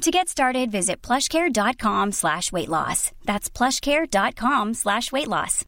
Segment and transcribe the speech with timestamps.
[0.00, 3.12] To get started, visit plushcare.com slash weight loss.
[3.26, 5.64] That's plushcare.com slash weight loss.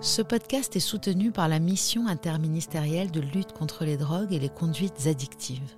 [0.00, 4.48] Ce podcast est soutenu par la mission interministérielle de lutte contre les drogues et les
[4.48, 5.74] conduites addictives.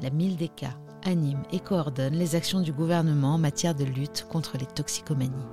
[0.00, 0.70] La MILDECA
[1.04, 5.46] anime et coordonne les actions du gouvernement en matière de lutte contre les toxicomanies.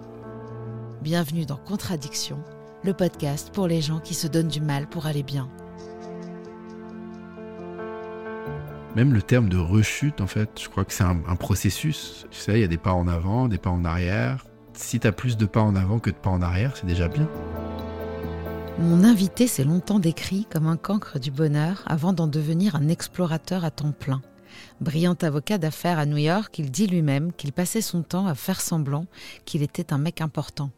[1.02, 2.42] Bienvenue dans Contradiction,
[2.86, 5.50] le podcast pour les gens qui se donnent du mal pour aller bien.
[8.98, 12.26] Même le terme de rechute, en fait, je crois que c'est un, un processus.
[12.32, 14.44] Tu sais, il y a des pas en avant, des pas en arrière.
[14.74, 17.08] Si tu as plus de pas en avant que de pas en arrière, c'est déjà
[17.08, 17.30] bien.
[18.80, 23.64] Mon invité s'est longtemps décrit comme un cancre du bonheur avant d'en devenir un explorateur
[23.66, 24.24] à temps plein.
[24.82, 28.62] Brillant avocat d'affaires à New York, il dit lui-même qu'il passait son temps à faire
[28.62, 29.06] semblant
[29.46, 30.72] qu'il était un mec important.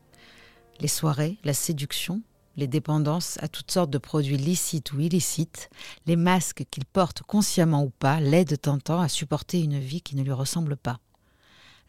[0.82, 2.22] Les soirées, la séduction,
[2.60, 5.70] les dépendances à toutes sortes de produits licites ou illicites,
[6.06, 10.24] les masques qu'il porte consciemment ou pas l'aident tentant à supporter une vie qui ne
[10.24, 11.00] lui ressemble pas.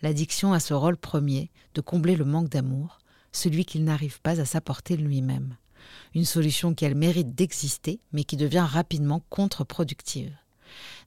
[0.01, 3.01] L'addiction a ce rôle premier de combler le manque d'amour,
[3.33, 5.57] celui qu'il n'arrive pas à s'apporter lui-même.
[6.15, 10.35] Une solution qui a le mérite d'exister, mais qui devient rapidement contre-productive.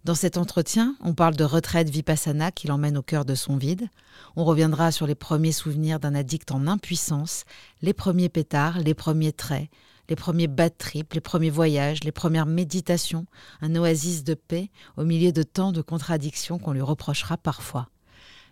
[0.03, 3.87] Dans cet entretien, on parle de retraite vipassana qui l'emmène au cœur de son vide.
[4.35, 7.45] On reviendra sur les premiers souvenirs d'un addict en impuissance,
[7.81, 9.69] les premiers pétards, les premiers traits,
[10.09, 13.25] les premiers bad trips, les premiers voyages, les premières méditations,
[13.61, 17.87] un oasis de paix au milieu de tant de contradictions qu'on lui reprochera parfois.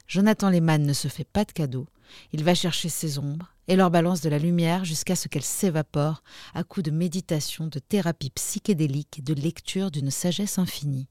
[0.07, 1.87] Jonathan Lehmann ne se fait pas de cadeaux.
[2.31, 6.23] Il va chercher ses ombres et leur balance de la lumière jusqu'à ce qu'elles s'évaporent
[6.53, 11.09] à coups de méditation, de thérapie psychédélique et de lecture d'une sagesse infinie.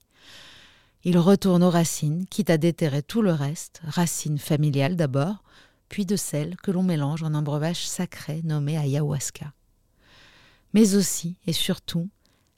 [1.03, 5.43] Il retourne aux racines, quitte à déterrer tout le reste, racines familiales d'abord,
[5.89, 9.53] puis de celles que l'on mélange en un breuvage sacré nommé ayahuasca.
[10.73, 12.09] Mais aussi et surtout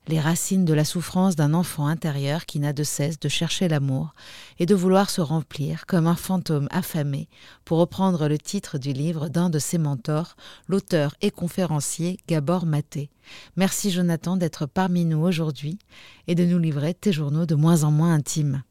[0.08, 4.14] les racines de la souffrance d'un enfant intérieur qui n'a de cesse de chercher l'amour
[4.60, 7.30] et de vouloir se remplir comme un fantôme affamé,
[7.66, 10.36] pour reprendre le titre du livre d'un de ses mentors,
[10.68, 13.10] l'auteur et conférencier Gabor Maté.
[13.56, 15.80] Merci Jonathan d'être parmi nous aujourd'hui
[16.28, 18.64] et de nous livrer tes journaux de moins en moins intimes.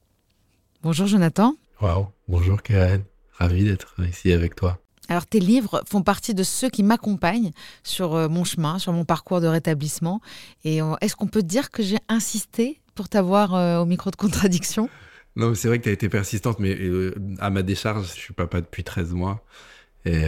[0.82, 1.54] Bonjour Jonathan.
[1.80, 4.81] Waouh, bonjour Karen, ravi d'être ici avec toi.
[5.12, 7.50] Alors tes livres font partie de ceux qui m'accompagnent
[7.82, 10.22] sur euh, mon chemin, sur mon parcours de rétablissement.
[10.64, 14.16] Et euh, est-ce qu'on peut dire que j'ai insisté pour t'avoir euh, au micro de
[14.16, 14.88] contradiction?
[15.36, 16.78] Non, c'est vrai que tu as été persistante, mais
[17.40, 19.44] à ma décharge, je suis papa depuis 13 mois.
[20.06, 20.22] Et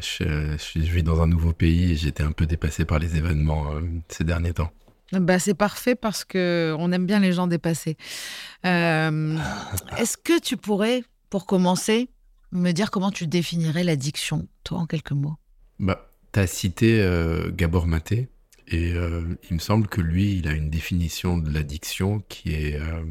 [0.00, 3.66] je, je, vis dans un nouveau pays et j'étais un peu dépassé par les événements
[4.08, 4.70] ces derniers temps.
[5.12, 7.96] Bah, c'est parfait parce que on aime bien les gens dépassés.
[8.64, 12.10] Est-ce que tu pourrais, pour commencer,
[12.52, 15.36] me dire comment tu définirais l'addiction, toi, en quelques mots
[15.78, 18.28] bah, Tu as cité euh, Gabor Maté,
[18.68, 22.80] et euh, il me semble que lui, il a une définition de l'addiction qui est,
[22.80, 23.04] euh,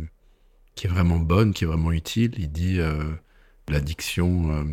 [0.76, 2.34] qui est vraiment bonne, qui est vraiment utile.
[2.38, 2.80] Il dit
[3.68, 4.66] l'addiction,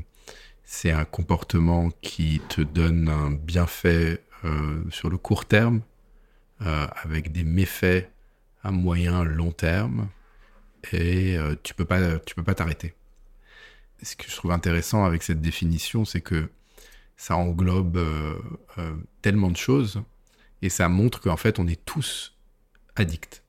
[0.65, 4.23] c'est un comportement qui te donne un bienfait
[4.91, 5.81] sur le court terme,
[6.61, 8.09] avec des méfaits
[8.63, 10.09] à moyen, long terme,
[10.93, 12.95] et tu peux pas, tu peux pas t'arrêter.
[14.03, 16.51] Ce que je trouve intéressant avec cette définition, c'est que
[17.17, 18.35] ça englobe euh,
[18.79, 20.03] euh, tellement de choses
[20.63, 22.37] et ça montre qu'en fait, on est tous
[22.95, 23.43] addicts.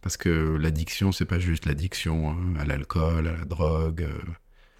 [0.00, 4.08] Parce que l'addiction, c'est pas juste l'addiction hein, à l'alcool, à la drogue.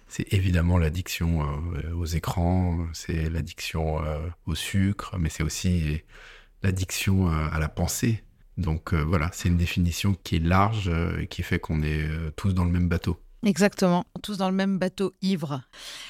[0.07, 1.47] c'est évidemment l'addiction
[1.95, 4.01] aux écrans, c'est l'addiction
[4.45, 6.01] au sucre, mais c'est aussi
[6.61, 8.23] l'addiction à la pensée.
[8.57, 12.03] Donc euh, voilà, c'est une définition qui est large euh, et qui fait qu'on est
[12.03, 13.19] euh, tous dans le même bateau.
[13.45, 15.61] Exactement, tous dans le même bateau ivre.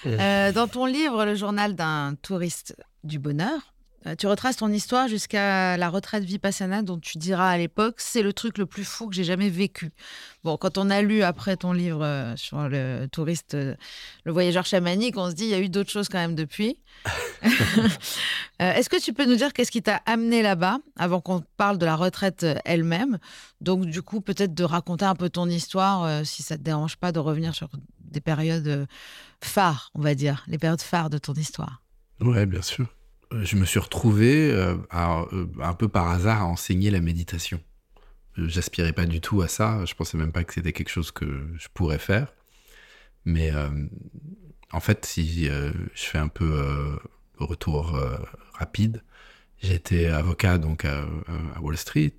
[0.06, 3.73] dans ton livre, Le journal d'un touriste du bonheur, euh,
[4.18, 8.34] tu retraces ton histoire jusqu'à la retraite Vipassana dont tu diras à l'époque, c'est le
[8.34, 9.92] truc le plus fou que j'ai jamais vécu.
[10.44, 13.76] Bon, quand on a lu après ton livre euh, sur le touriste, euh,
[14.26, 16.80] le voyageur chamanique, on se dit, il y a eu d'autres choses quand même depuis.
[18.60, 21.86] Est-ce que tu peux nous dire qu'est-ce qui t'a amené là-bas avant qu'on parle de
[21.86, 23.20] la retraite elle-même?
[23.62, 27.12] Donc, du coup, peut-être de raconter un peu ton histoire, si ça te dérange pas
[27.12, 28.88] de revenir sur des périodes
[29.42, 31.82] phares, on va dire, les périodes phares de ton histoire.
[32.22, 32.88] Ouais, bien sûr
[33.42, 37.62] je me suis retrouvé euh, euh, un peu par hasard à enseigner la méditation.
[38.38, 39.86] J'aspirais pas du tout à ça.
[39.86, 42.34] Je pensais même pas que c'était quelque chose que je pourrais faire.
[43.26, 43.70] Mais euh,
[44.72, 46.98] en fait, si je fais un peu
[47.38, 48.00] retour
[48.54, 49.04] rapide,
[49.62, 51.06] j'étais avocat donc à,
[51.62, 52.18] Wall Street.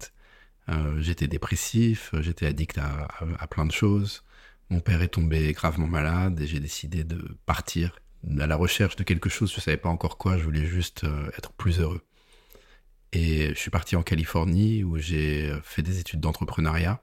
[0.99, 3.09] j'étais dépressif, j'étais addict à,
[3.41, 4.23] à, plein de choses.
[4.71, 7.99] Mon père est tombé gravement malade et j'ai décidé de partir
[8.39, 11.05] à la recherche de quelque chose, je ne savais pas encore quoi, je voulais juste
[11.05, 12.03] euh, être plus heureux.
[13.13, 17.03] Et je suis parti en Californie où j'ai euh, fait des études d'entrepreneuriat.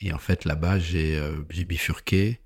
[0.00, 2.40] Et en fait, là-bas, j'ai euh, bifurqué.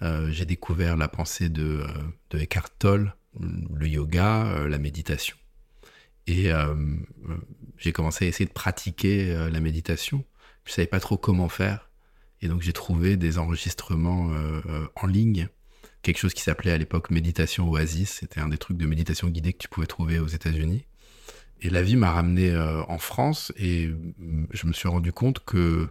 [0.00, 1.86] j'ai découvert la pensée de,
[2.32, 5.36] Eckhart Tolle, le yoga, la méditation.
[6.26, 6.50] Et
[7.78, 10.24] j'ai commencé à essayer de pratiquer la méditation.
[10.64, 11.90] Je ne savais pas trop comment faire.
[12.42, 14.30] Et donc, j'ai trouvé des enregistrements
[14.94, 15.48] en ligne
[16.04, 18.18] quelque chose qui s'appelait à l'époque méditation oasis.
[18.20, 20.84] C'était un des trucs de méditation guidée que tu pouvais trouver aux États-Unis.
[21.62, 25.44] Et la vie m'a ramené euh, en France et mm, je me suis rendu compte
[25.44, 25.88] que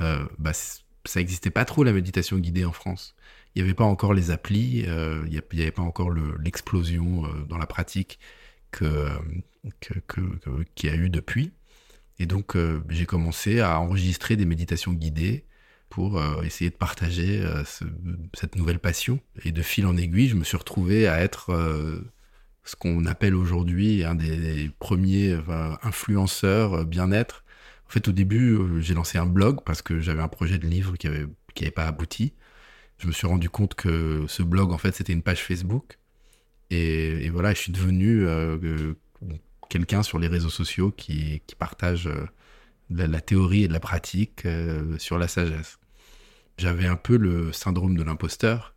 [0.00, 3.14] euh, bah, ça n'existait pas trop la méditation guidée en France.
[3.54, 7.58] Il n'y avait pas encore les applis, euh, il n'y avait pas encore l'explosion dans
[7.58, 8.20] la pratique
[8.70, 9.08] que,
[9.80, 11.52] qu'il y a eu depuis.
[12.20, 12.56] Et donc
[12.88, 15.44] j'ai commencé à enregistrer des méditations guidées
[15.88, 17.62] pour euh, essayer de partager euh,
[18.34, 19.20] cette nouvelle passion.
[19.44, 22.00] Et de fil en aiguille, je me suis retrouvé à être euh,
[22.64, 25.38] ce qu'on appelle aujourd'hui un des, premiers
[25.82, 27.44] influenceurs bien-être.
[27.86, 30.96] En fait, au début, j'ai lancé un blog parce que j'avais un projet de livre
[30.96, 32.34] qui n'avait qui pas abouti.
[32.98, 35.98] Je me suis rendu compte que ce blog, en fait, c'était une page Facebook.
[36.70, 38.26] Et, voilà, je suis devenu
[39.70, 42.10] quelqu'un sur les réseaux sociaux qui, qui partage
[42.90, 44.46] la, théorie et de la pratique
[44.98, 45.78] sur la sagesse
[46.58, 48.74] j'avais un peu le syndrome de l'imposteur.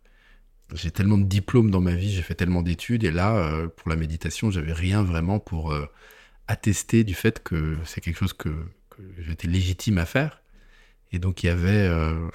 [0.72, 3.90] J'ai tellement de diplômes dans ma vie, j'ai fait tellement d'études, et là, euh, pour
[3.90, 5.86] la méditation, j'avais rien vraiment pour euh,
[6.46, 8.50] attester du fait que c'est quelque chose que,
[9.18, 10.42] j'étais légitime à faire.
[11.12, 12.28] Et donc, il y avait, euh,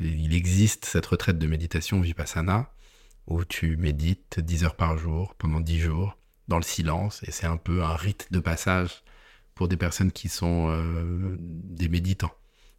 [0.00, 2.72] il existe cette retraite de méditation Vipassana,
[3.26, 6.16] où tu médites 10 heures par jour, pendant 10 jours,
[6.48, 9.02] dans le silence, et c'est un peu un rite de passage
[9.68, 10.70] des personnes qui sont
[11.38, 12.32] des méditants.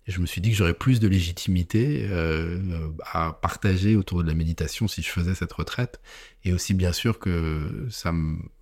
[0.05, 4.27] Et je me suis dit que j'aurais plus de légitimité euh, à partager autour de
[4.27, 6.01] la méditation si je faisais cette retraite,
[6.43, 8.11] et aussi bien sûr que ça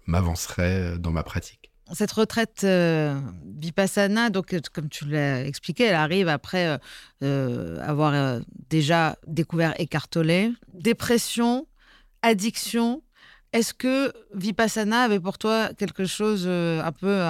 [0.05, 1.71] m'avancerait dans ma pratique.
[1.93, 3.19] Cette retraite euh,
[3.57, 6.79] vipassana, donc euh, comme tu l'as expliqué, elle arrive après
[7.21, 11.67] avoir déjà découvert Eckhart Tolle, dépression,
[12.21, 13.01] addiction.
[13.53, 17.21] Est-ce que Vipassana avait pour toi quelque chose un peu...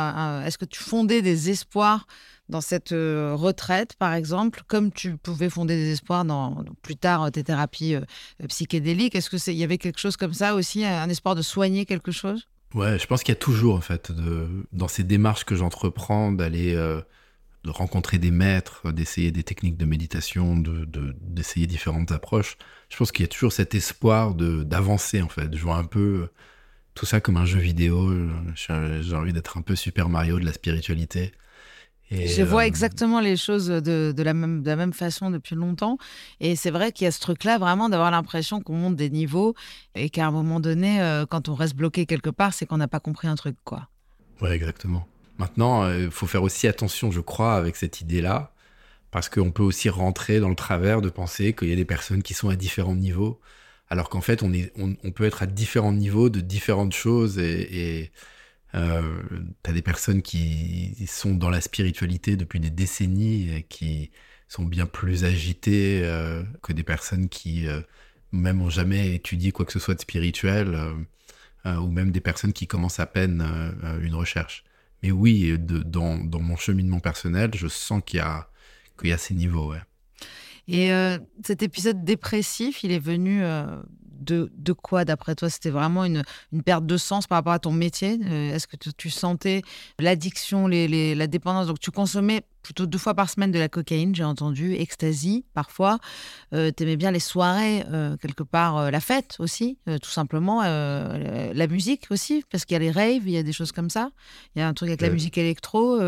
[0.46, 2.06] Est-ce que tu fondais des espoirs
[2.52, 7.32] dans cette euh, retraite, par exemple, comme tu pouvais fonder des espoirs dans, plus tard
[7.32, 8.02] tes thérapies euh,
[8.48, 9.16] psychédéliques?
[9.16, 12.48] Est-ce qu'il y avait quelque chose comme ça aussi, un espoir de soigner quelque chose?
[12.76, 16.32] Ouais, je pense qu'il y a toujours, en fait, de, dans ces démarches que j'entreprends,
[16.32, 17.02] d'aller euh,
[17.64, 22.58] de rencontrer des maîtres, d'essayer des techniques de méditation, d'essayer de, d'essayer différentes approches.
[22.90, 25.56] Je pense qu'il y a toujours cet espoir d'avancer, en fait.
[25.56, 26.30] Je vois un peu
[26.96, 28.12] tout ça comme un jeu vidéo.
[28.56, 31.34] J'ai envie d'être un peu Super Mario de la spiritualité
[32.12, 35.98] je vois euh, exactement les choses de, la même, de la même façon depuis longtemps.
[36.40, 39.56] Et c'est vrai qu'il y a ce truc-là, vraiment, d'avoir l'impression qu'on monte des niveaux
[39.96, 42.90] et qu'à un moment donné, euh, quand on reste bloqué quelque part, c'est qu'on n'a
[42.90, 43.88] pas compris un truc, quoi.
[44.42, 45.08] Ouais, exactement.
[45.38, 48.54] Maintenant, il euh, faut faire aussi attention, je crois, avec cette idée-là,
[49.12, 52.24] parce qu'on peut aussi rentrer dans le travers de penser qu'il y a des personnes
[52.24, 53.42] qui sont à différents niveaux,
[53.90, 54.52] alors qu'en fait, on,
[55.12, 58.12] peut être à différents niveaux de différentes choses et
[58.76, 59.22] euh,
[59.64, 64.12] t'as des personnes qui sont dans la spiritualité depuis des décennies et qui
[64.48, 66.04] sont bien plus agités
[66.62, 67.68] que des personnes qui
[68.32, 70.78] même ont jamais étudié quoi que ce soit de spirituel,
[71.66, 73.46] ou même des personnes qui commencent à peine
[74.02, 74.64] une recherche.
[75.04, 79.74] Mais oui, dans, mon cheminement personnel, je sens qu'il y a, ces niveaux.
[80.68, 80.92] Et
[81.44, 83.42] cet épisode dépressif, il est venu
[84.22, 86.24] de, quoi, d'après toi C'était vraiment une,
[86.64, 88.20] perte de sens par rapport à ton métier?
[88.24, 89.62] Euh, Est-ce que tu, sentais
[90.00, 91.68] l'addiction, les, la dépendance?
[91.68, 95.98] Donc, tu consommais plutôt deux fois par semaine de la cocaïne, j'ai entendu, ecstasy parfois.
[96.54, 100.62] Euh, tu aimais bien les soirées, euh, quelque part, la fête aussi, tout simplement.
[100.62, 103.90] la musique aussi, parce qu'il y a les raves, il y a des choses comme
[103.90, 104.12] ça.
[104.56, 106.00] Il y a un truc avec la musique électro.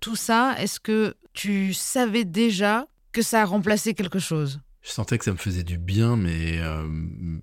[0.00, 4.60] tout ça, est-ce que tu savais déjà que ça a remplacé quelque chose?
[4.84, 6.86] Je sentais que ça me faisait du bien, mais euh,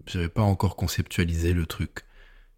[0.07, 2.05] j'avais pas encore conceptualisé le truc.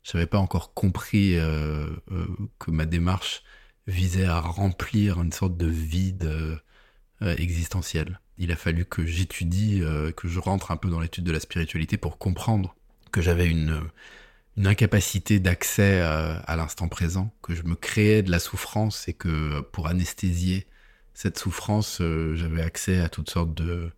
[0.04, 2.28] J'avais pas encore compris euh, euh,
[2.60, 3.44] que ma démarche
[3.88, 6.58] visait à remplir une sorte de vide euh,
[7.38, 8.20] existentiel.
[8.38, 9.82] Il a fallu que j'étudie,
[10.18, 12.76] que je rentre un peu dans l'étude de la spiritualité pour comprendre
[13.12, 13.82] que j'avais une,
[14.58, 19.88] incapacité d'accès à l'instant présent, que je me créais de la souffrance et que pour
[19.88, 20.68] anesthésier
[21.14, 22.02] cette souffrance,
[22.34, 23.92] j'avais accès à toutes sortes de,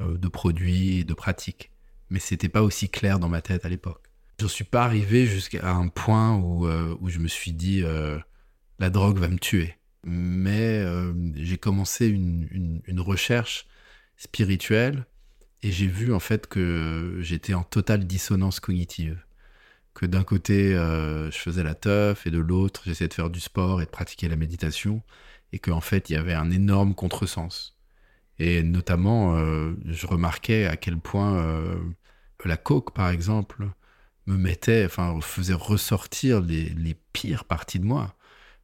[0.00, 1.70] de produits et de pratiques.
[2.10, 4.04] Mais c'était pas aussi clair dans ma tête à l'époque.
[4.38, 7.82] Je ne suis pas arrivé jusqu'à un point où, euh, où je me suis dit
[7.82, 8.18] euh,
[8.78, 9.74] la drogue va me tuer.
[10.04, 10.84] Mais
[11.34, 13.66] j'ai commencé une, une, recherche
[14.16, 15.06] spirituelle
[15.62, 19.22] et j'ai vu en fait que j'étais en totale dissonance cognitive.
[19.94, 23.82] Que d'un côté, je faisais la teuf et de l'autre, j'essayais de faire du sport
[23.82, 25.02] et de pratiquer la méditation
[25.52, 27.77] et qu'en fait, il y avait un énorme contresens.
[28.38, 31.76] Et notamment, euh, je remarquais à quel point euh,
[32.44, 33.68] la coke, par exemple,
[34.26, 38.14] me mettait, enfin, faisait ressortir les, pires parties de moi.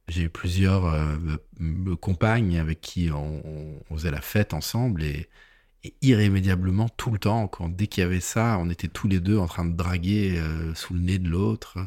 [0.07, 1.37] J'ai eu plusieurs euh,
[1.97, 5.29] compagnes avec qui on, faisait la fête ensemble et,
[6.01, 9.37] irrémédiablement, tout le temps, quand, dès qu'il y avait ça, on était tous les deux
[9.37, 10.41] en train de draguer
[10.75, 11.77] sous le nez de l'autre.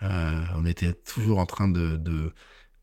[0.00, 2.32] on était toujours en train de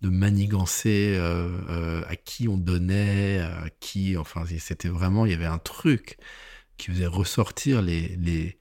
[0.10, 5.46] manigancer euh, euh, à qui on donnait, à qui, enfin, c'était vraiment, il y avait
[5.46, 6.18] un truc
[6.78, 8.60] qui faisait ressortir les, les,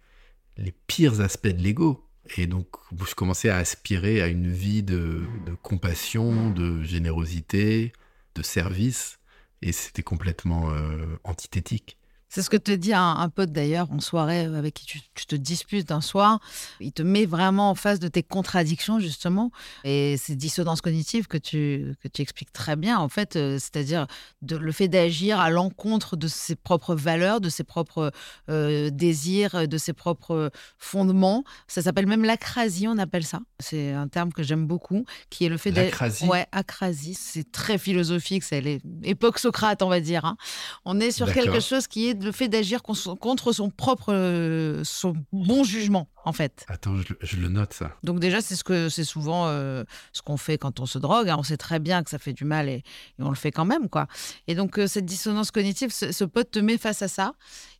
[0.56, 2.08] les pires aspects de l'ego.
[2.36, 2.68] Et donc,
[3.04, 7.92] je commençais à aspirer à une vie de, de compassion, de générosité,
[8.34, 9.18] de service,
[9.60, 11.98] et c'était complètement euh, antithétique.
[12.34, 15.36] C'est ce que te dit un, pote d'ailleurs en soirée euh, avec qui tu, te
[15.36, 16.40] disputes un soir.
[16.80, 19.50] Il te met vraiment en face de tes contradictions justement
[19.84, 24.06] et ces dissonances cognitives que tu, que tu expliques très bien en fait, euh, c'est-à-dire
[24.48, 28.12] le fait d'agir à l'encontre de ses propres valeurs, de ses propres
[28.48, 31.44] euh, désirs, de ses propres fondements.
[31.68, 33.40] Ça s'appelle même l'acrasie, on appelle ça.
[33.60, 36.30] C'est un terme que j'aime beaucoup, qui est le fait d'agir.
[36.30, 38.62] Ouais, acrasie, c'est très philosophique, c'est
[39.02, 40.24] l'époque Socrate, on va dire.
[40.24, 40.38] Hein.
[40.86, 45.14] On est sur quelque chose qui est le fait d'agir contre son propre euh, son
[45.32, 46.64] bon jugement en fait.
[46.68, 47.96] Attends, je, le note ça.
[48.02, 51.28] Donc déjà c'est ce que c'est souvent euh, ce qu'on fait quand on se drogue.
[51.28, 51.36] Hein.
[51.38, 52.82] On sait très bien que ça fait du mal et,
[53.18, 54.06] on le fait quand même quoi.
[54.46, 57.32] Et donc euh, cette dissonance cognitive, ce, pote te met face à ça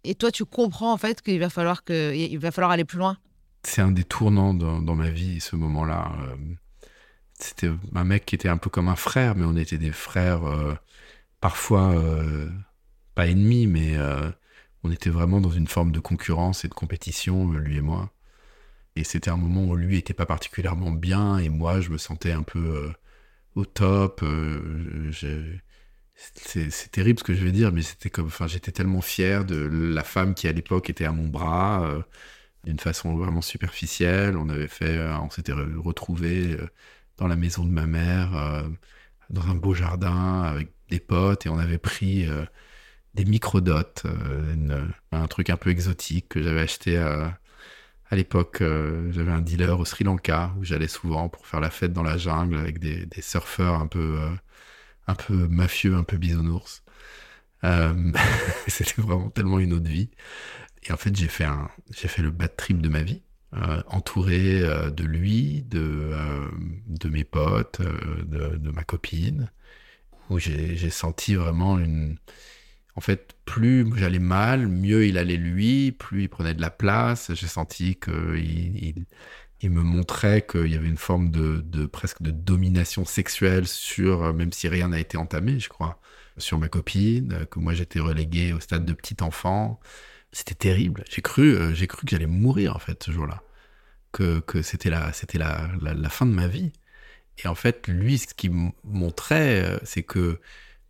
[0.04, 2.98] et toi tu comprends en fait qu'il va falloir que il va falloir aller plus
[2.98, 3.16] loin.
[3.64, 6.10] C'est un des tournants dans, ma vie ce moment-là.
[7.38, 10.40] C'était un mec qui était un peu comme un frère, mais on était des frères
[11.40, 11.94] parfois
[13.14, 14.30] pas ennemis, mais euh,
[14.84, 18.12] on était vraiment dans une forme de concurrence et de compétition, euh, lui et moi.
[18.96, 22.32] Et c'était un moment où lui était pas particulièrement bien et moi je me sentais
[22.32, 22.92] un peu euh,
[23.54, 24.24] au top.
[26.14, 29.56] c'est terrible ce que je vais dire, mais c'était comme, enfin, j'étais tellement fier de
[29.56, 32.04] la femme qui à l'époque était à mon bras,
[32.64, 34.36] d'une façon vraiment superficielle.
[34.36, 36.56] On avait fait, on s'était retrouvés
[37.18, 38.64] dans la maison de ma mère,
[39.30, 42.26] dans un beau jardin avec des potes, et on avait pris
[43.14, 47.38] des microdotes, euh, un truc un peu exotique que j'avais acheté à,
[48.12, 48.60] l'époque.
[48.60, 52.02] Euh, j'avais un dealer au Sri Lanka où j'allais souvent pour faire la fête dans
[52.02, 54.30] la jungle avec des, surfeurs un peu, euh,
[55.06, 56.82] un peu mafieux, un peu bisounours.
[58.66, 60.10] C'était vraiment tellement une autre vie.
[60.82, 61.46] Et en fait, j'ai fait,
[61.92, 63.22] fait le bad trip de ma vie.
[63.86, 66.12] entouré de lui, de,
[66.88, 69.50] de mes potes, de, de ma copine,
[70.28, 72.18] où j'ai senti vraiment une,
[72.94, 77.32] en fait, plus j'allais mal, mieux il allait lui, plus il prenait de la place.
[77.34, 79.06] J'ai senti qu'il
[79.62, 84.32] il, me montrait qu'il y avait une forme de, presque de domination sexuelle sur, euh,
[84.32, 86.00] même si rien n'a été entamé, je crois,
[86.36, 89.80] sur ma copine, que moi j'étais relégué au stade de petit enfant.
[90.32, 91.04] C'était terrible.
[91.10, 93.42] J'ai cru, euh, j'ai cru que j'allais mourir en fait ce jour-là,
[94.12, 96.72] que, c'était la, c'était la, la, fin de ma vie.
[97.44, 98.52] Et en fait, lui, ce qu'il
[98.84, 100.40] montrait, euh, c'est que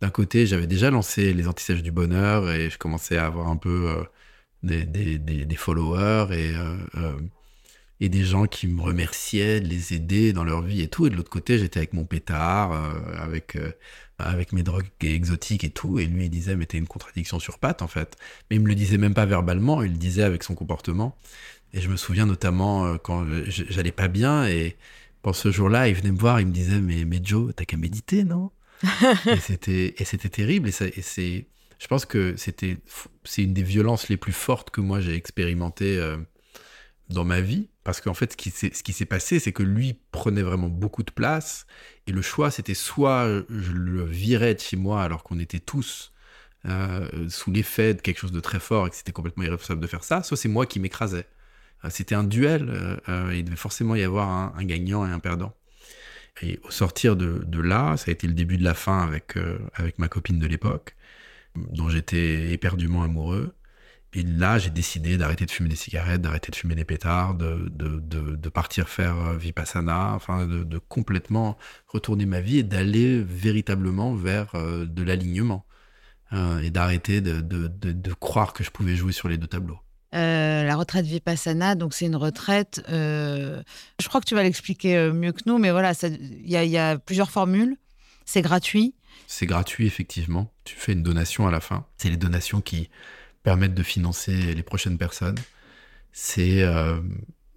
[0.03, 3.55] d'un côté, j'avais déjà lancé les antisèches du bonheur et je commençais à avoir un
[3.55, 4.03] peu euh,
[4.61, 7.19] des, followers et, euh, euh,
[8.01, 11.07] et des gens qui me remerciaient de les aider dans leur vie et tout.
[11.07, 12.73] Et de l'autre côté, j'étais avec mon pétard,
[13.17, 13.57] avec,
[14.17, 15.97] avec mes drogues exotiques et tout.
[15.99, 18.17] Et lui, il disait, mais t'es une contradiction sur pattes, en fait.
[18.49, 21.17] Mais il me le disait même pas verbalement, il le disait avec son comportement.
[21.71, 24.75] Et je me souviens notamment quand j'allais pas bien et
[25.21, 27.77] pour ce jour-là, il venait me voir, il me disait, mais, mais Joe, t'as qu'à
[27.77, 28.51] méditer, non?
[29.25, 29.37] et
[30.05, 31.47] c'était terrible et, c'est
[31.79, 32.77] je pense que c'était
[33.23, 36.17] c'est une des violences les plus fortes que moi j'ai expérimenté euh,
[37.09, 40.69] dans ma vie parce qu'en fait ce qui s'est passé c'est que lui prenait vraiment
[40.69, 41.65] beaucoup de place
[42.07, 46.11] et le choix c'était soit je le virais de chez moi alors qu'on était tous
[46.65, 49.87] euh, sous l'effet de quelque chose de très fort et que c'était complètement irréversible de
[49.87, 51.27] faire ça soit c'est moi qui m'écrasais.
[51.85, 52.99] Euh, c'était un duel
[53.31, 55.53] il devait forcément y avoir un gagnant et un perdant
[56.41, 59.59] et au sortir de, là, ça a été le début de la fin avec, euh,
[59.75, 60.95] avec ma copine de l'époque,
[61.55, 63.55] dont j'étais éperdument amoureux.
[64.13, 67.67] Et là, j'ai décidé d'arrêter de fumer des cigarettes, d'arrêter de fumer des pétards, de,
[67.69, 74.13] de, de partir faire euh, Vipassana, enfin de, complètement retourner ma vie et d'aller véritablement
[74.15, 75.65] vers euh, de l'alignement.
[76.63, 79.79] et d'arrêter de, croire que je pouvais jouer sur les deux tableaux.
[80.13, 82.83] Euh, la retraite Vipassana, donc c'est une retraite.
[82.89, 83.63] Euh,
[83.99, 86.99] je crois que tu vas l'expliquer euh, mieux que nous, mais voilà, il y, a
[86.99, 87.77] plusieurs formules.
[88.25, 88.93] C'est gratuit.
[89.27, 90.51] C'est gratuit, effectivement.
[90.65, 91.85] Tu fais une donation à la fin.
[91.97, 92.89] C'est les donations qui
[93.41, 95.37] permettent de financer les prochaines personnes.
[96.11, 96.63] C'est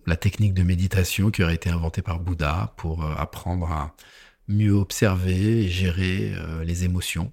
[0.06, 3.94] la technique de méditation qui aurait été inventée par Bouddha pour apprendre à
[4.48, 6.32] mieux observer et gérer
[6.64, 7.32] les émotions.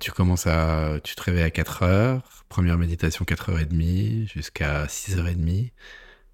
[0.00, 5.72] Tu commences à, tu te réveilles à 4 heures, première méditation 4h30 jusqu'à 6h30.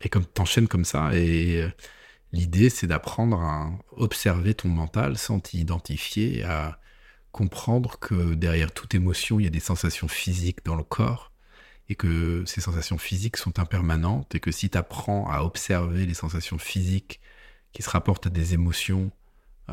[0.03, 1.71] Et comme t'enchaînes comme ça, et euh,
[2.33, 6.81] l'idée c'est d'apprendre à observer ton mental sans t'identifier, à
[7.33, 11.33] comprendre que derrière toute émotion, il y a des sensations physiques dans le corps
[11.89, 16.15] et que ces sensations physiques sont impermanentes et que si tu apprends à observer les
[16.15, 17.21] sensations physiques
[17.73, 19.13] qui se rapportent à des émotions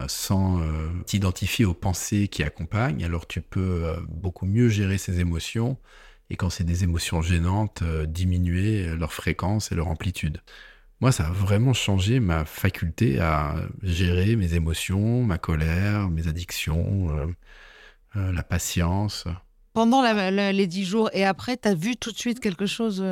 [0.08, 5.20] sans euh, t'identifier aux pensées qui accompagnent, alors tu peux euh, beaucoup mieux gérer ces
[5.20, 5.78] émotions
[6.30, 10.42] et quand c'est des émotions gênantes, diminuer leur fréquence et leur amplitude.
[11.00, 17.34] Moi, ça a vraiment changé ma faculté à gérer mes émotions, ma colère, mes addictions,
[18.14, 19.24] la patience.
[19.72, 23.06] Pendant les dix jours et après, tu as vu tout de suite quelque chose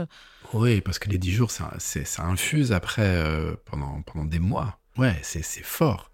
[0.52, 3.24] Oui, parce que les dix jours, ça, ça infuse après
[3.64, 4.78] pendant, pendant des mois.
[4.98, 6.12] Ouais, c'est fort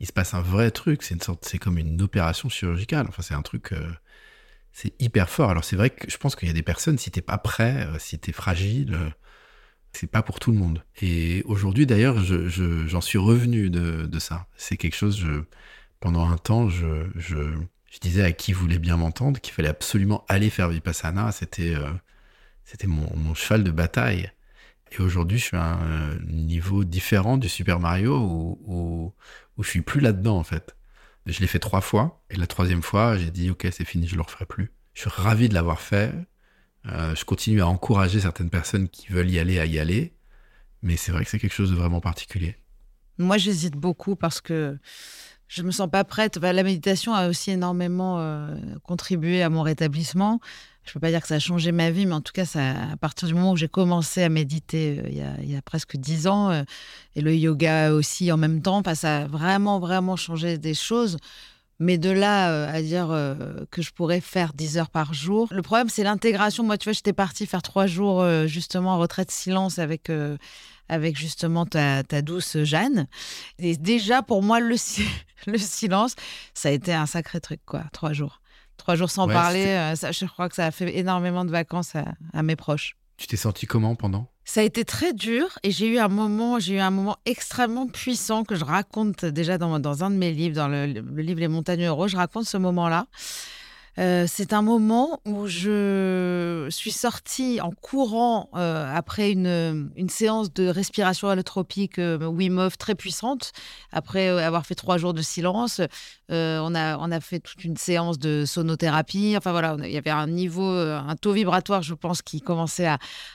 [0.00, 1.02] il se passe un vrai truc.
[1.02, 3.06] C'est une sorte, c'est comme une opération chirurgicale.
[3.08, 3.90] Enfin, c'est un truc, euh,
[4.72, 5.50] c'est hyper fort.
[5.50, 7.86] Alors c'est vrai que je pense qu'il y a des personnes, si t'es pas prêt,
[7.86, 9.10] euh, si t'es fragile, euh,
[9.92, 10.82] c'est pas pour tout le monde.
[11.02, 14.46] Et aujourd'hui, d'ailleurs, j'en suis revenu de, ça.
[14.56, 15.18] C'est quelque chose.
[15.18, 15.42] Je,
[16.00, 17.38] pendant un temps, je, je,
[18.00, 21.32] disais à qui voulait bien m'entendre qu'il fallait absolument aller faire vipassana.
[21.32, 21.74] C'était,
[22.64, 24.30] c'était mon, cheval de bataille.
[24.92, 29.12] Et aujourd'hui, je suis à un niveau différent du Super Mario où,
[29.60, 30.74] où je suis plus là-dedans, en fait.
[31.26, 34.16] Je l'ai fait trois fois, et la troisième fois, j'ai dit, OK, c'est fini, je
[34.16, 34.72] le referai plus.
[34.94, 36.14] Je suis ravi de l'avoir fait.
[36.86, 40.14] Euh, je continue à encourager certaines personnes qui veulent y aller à y aller,
[40.80, 42.56] mais c'est vrai que c'est quelque chose de vraiment particulier.
[43.18, 44.78] Moi, j'hésite beaucoup parce que
[45.46, 46.38] je me sens pas prête.
[46.38, 50.40] la méditation a aussi énormément euh, contribué à mon rétablissement
[50.84, 52.70] je peux pas dire que ça a changé ma vie, mais en tout cas, ça,
[52.92, 56.26] à partir du moment où j'ai commencé à méditer euh, il, y a, presque dix
[56.26, 56.62] ans, euh,
[57.14, 61.18] et le yoga aussi en même temps, ça a vraiment, vraiment changé des choses.
[61.82, 63.08] Mais de là euh, à dire
[63.70, 66.62] que je pourrais faire 10 heures par jour, le problème, c'est l'intégration.
[66.62, 70.10] Moi, tu vois, j'étais partie faire trois jours justement en retraite silence avec,
[70.90, 73.06] avec justement ta, ta, douce Jeanne.
[73.58, 74.76] Et déjà, pour moi, le,
[75.46, 76.16] le silence,
[76.52, 78.39] ça a été un sacré truc, quoi, trois jours.
[78.80, 81.92] Trois jours sans parler, euh, ça, je crois que ça a fait énormément de vacances
[82.32, 82.96] à, mes proches.
[83.18, 84.26] Tu t'es senti comment pendant?
[84.46, 87.86] Ça a été très dur et j'ai eu un moment, j'ai eu un moment extrêmement
[87.88, 91.40] puissant que je raconte déjà dans, dans un de mes livres, dans le, le livre
[91.40, 92.08] Les Montagnes Heureux.
[92.08, 93.06] Je raconte ce moment-là.
[93.98, 100.66] Euh, c'est un moment où je suis sortie en courant euh, après une, séance de
[100.68, 103.52] respiration allotropique euh, Wim très puissante.
[103.92, 105.80] Après avoir fait trois jours de silence,
[106.28, 109.34] on, a, fait toute une séance de sonothérapie.
[109.36, 112.88] Enfin voilà, il y avait un niveau, un taux vibratoire, je pense, qui commençait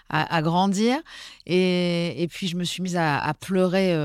[0.09, 0.97] à, grandir.
[1.45, 3.95] Et, et, puis je me suis mise à, à pleurer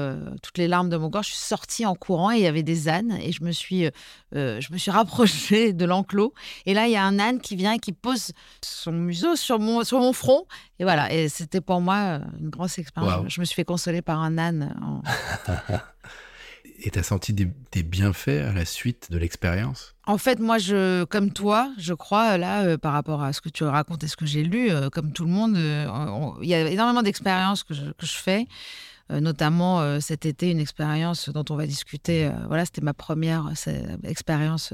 [0.42, 1.22] toutes les larmes de mon corps.
[1.22, 3.88] Je suis sortie en courant et il y avait des ânes et je me suis,
[4.32, 6.32] je me suis rapprochée de l'enclos.
[6.66, 9.58] Et là, il y a un âne qui vient et qui pose son museau sur
[9.58, 10.46] mon, sur mon front.
[10.78, 13.26] Et voilà, et c'était pour moi euh, une grosse expérience.
[13.28, 14.74] Je me suis fait consoler par un âne.
[16.82, 19.94] Et t'as senti des, des bienfaits à la suite de l'expérience?
[20.06, 23.50] En fait, moi, je, comme toi, je crois, là, euh, par rapport à ce que
[23.50, 26.48] tu racontes et ce que j'ai lu, euh, comme tout le monde, euh, on- il
[26.48, 28.46] y a énormément d'expériences que je fais.
[29.10, 32.26] Euh, notamment euh, cet été, une expérience dont on va discuter.
[32.26, 33.50] euh, voilà, c'était ma première
[34.04, 34.72] expérience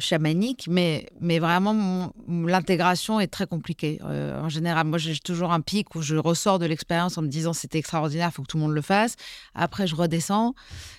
[0.00, 4.00] chamanique, mais, mais vraiment, l'intégration est très compliquée.
[4.02, 7.52] En général, moi, j'ai toujours un pic où je ressors de l'expérience en me disant
[7.52, 9.16] c'était extraordinaire, il faut que tout le monde le fasse.
[9.54, 10.54] Après, je redescends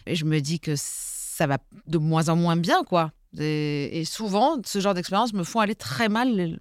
[0.06, 3.12] et je me dis que ça va de moins en moins bien, quoi.
[3.40, 6.60] Et, souvent, ce genre d'expériences me font aller très mal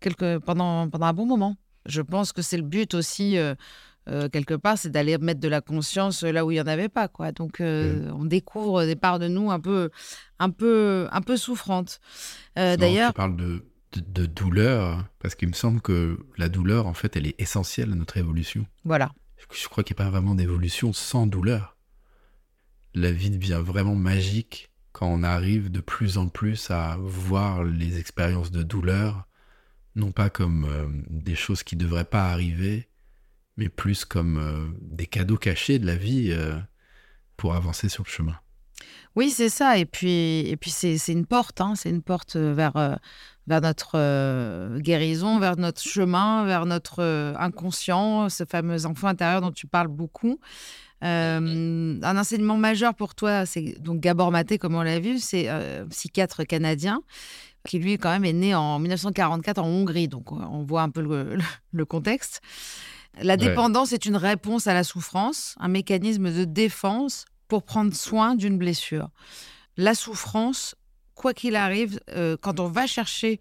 [0.00, 1.56] quelque, pendant, pendant un bon moment.
[1.84, 3.36] Je pense que c'est le but aussi,
[4.08, 6.88] euh, quelque part, c'est d'aller mettre de la conscience là où il n'y en avait
[6.88, 7.32] pas, quoi.
[7.32, 9.90] Donc, euh, on découvre des parts de nous un peu,
[10.38, 12.00] un peu, un peu souffrantes.
[12.58, 16.86] Euh, D'ailleurs, Tu parles de, de, de douleur, parce qu'il me semble que la douleur,
[16.86, 18.66] en fait, elle est essentielle à notre évolution.
[18.84, 19.12] voilà.
[19.36, 21.76] Je, je crois qu'il n'y a pas vraiment d'évolution sans douleur.
[22.94, 28.00] La vie devient vraiment magique quand on arrive de plus en plus à voir les
[28.00, 29.28] expériences de douleur,
[29.94, 32.87] non pas comme euh, des choses qui ne devraient pas arriver,
[33.58, 36.54] mais plus comme euh, des cadeaux cachés de la vie euh,
[37.36, 38.36] pour avancer sur le chemin.
[39.16, 39.78] Oui, c'est ça.
[39.78, 41.74] Et puis, et puis c'est une porte, hein.
[41.74, 42.94] c'est une porte vers, euh,
[43.48, 49.50] vers notre euh, guérison, vers notre chemin, vers notre inconscient, ce fameux enfant intérieur dont
[49.50, 50.38] tu parles beaucoup.
[51.00, 55.84] Un enseignement majeur pour toi, c'est donc Gabor Maté, comme on l'a vu, c'est euh,
[55.86, 57.02] psychiatre canadien
[57.66, 61.02] qui lui quand même est né en 1944 en Hongrie, donc on voit un peu
[61.72, 62.40] le contexte.
[63.22, 63.36] La Ouais.
[63.38, 68.58] dépendance est une réponse à la souffrance, un mécanisme de défense pour prendre soin d'une
[68.58, 69.10] blessure.
[69.76, 70.74] La souffrance,
[71.14, 73.40] quoi qu'il arrive, euh, quand on va chercher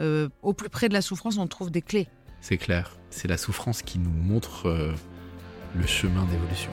[0.00, 2.08] euh, au plus près de la souffrance, on trouve des clés.
[2.40, 4.92] C'est clair, c'est la souffrance qui nous montre euh,
[5.74, 6.70] le chemin d'évolution.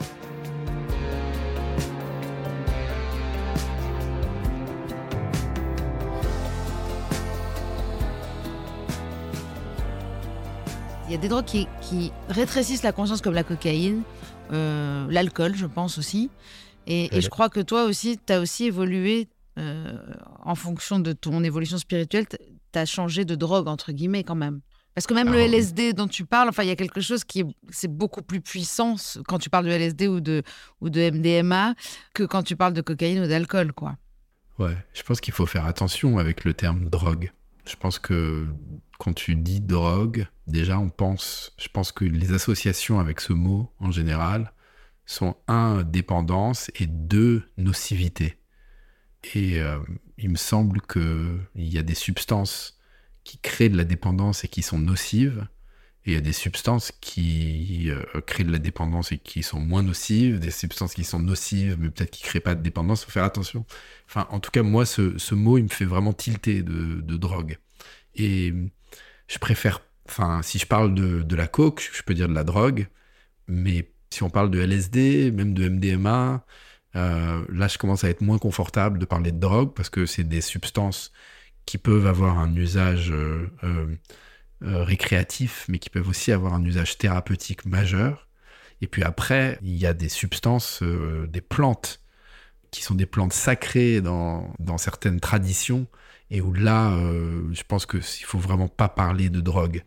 [11.06, 14.02] Il y a des drogues qui, qui rétrécissent la conscience comme la cocaïne,
[14.52, 16.30] euh, l'alcool, je pense aussi.
[16.88, 19.98] Et, je crois que toi aussi, tu as aussi évolué euh,
[20.42, 22.26] en fonction de ton évolution spirituelle.
[22.28, 24.60] Tu as changé de drogue, entre guillemets, quand même.
[24.94, 25.44] Parce que même Ah le oui.
[25.44, 28.40] LSD dont tu parles, enfin, il y a quelque chose qui est, c'est beaucoup plus
[28.40, 28.96] puissant
[29.28, 30.42] quand tu parles de LSD ou de,
[30.80, 31.74] ou de MDMA
[32.14, 33.96] que quand tu parles de cocaïne ou d'alcool, quoi.
[34.58, 37.30] Ouais, je pense qu'il faut faire attention avec le terme drogue.
[37.66, 38.46] Je pense que
[38.98, 43.70] quand tu dis drogue, déjà on pense, je pense que les associations avec ce mot
[43.80, 44.52] en général
[45.04, 48.36] sont un dépendance et deux nocivité.
[49.34, 49.78] Et euh,
[50.18, 52.78] il me semble que il y a des substances
[53.24, 55.46] qui créent de la dépendance et qui sont nocives,
[56.06, 59.82] il y a des substances qui euh, créent de la dépendance et qui sont moins
[59.82, 63.04] nocives, des substances qui sont nocives mais peut-être qui créent pas de dépendance.
[63.04, 63.64] Faut faire attention.
[64.08, 67.16] Enfin, en tout cas, moi, ce, ce mot, il me fait vraiment tilter de, de
[67.16, 67.58] drogue.
[68.14, 68.54] Et
[69.28, 72.44] je préfère, enfin, si je parle de, de la coke, je peux dire de la
[72.44, 72.88] drogue,
[73.48, 76.44] mais si on parle de LSD, même de MDMA,
[76.96, 80.24] euh, là, je commence à être moins confortable de parler de drogue parce que c'est
[80.24, 81.12] des substances
[81.66, 83.48] qui peuvent avoir un usage euh,
[84.62, 88.26] euh, euh, récréatif, mais qui peuvent aussi avoir un usage thérapeutique majeur.
[88.80, 92.00] Et puis après, il y a des substances, euh, des plantes
[92.70, 95.86] qui sont des plantes sacrées dans, dans certaines traditions,
[96.30, 99.84] et où là, euh, je pense que s'il faut vraiment pas parler de drogue.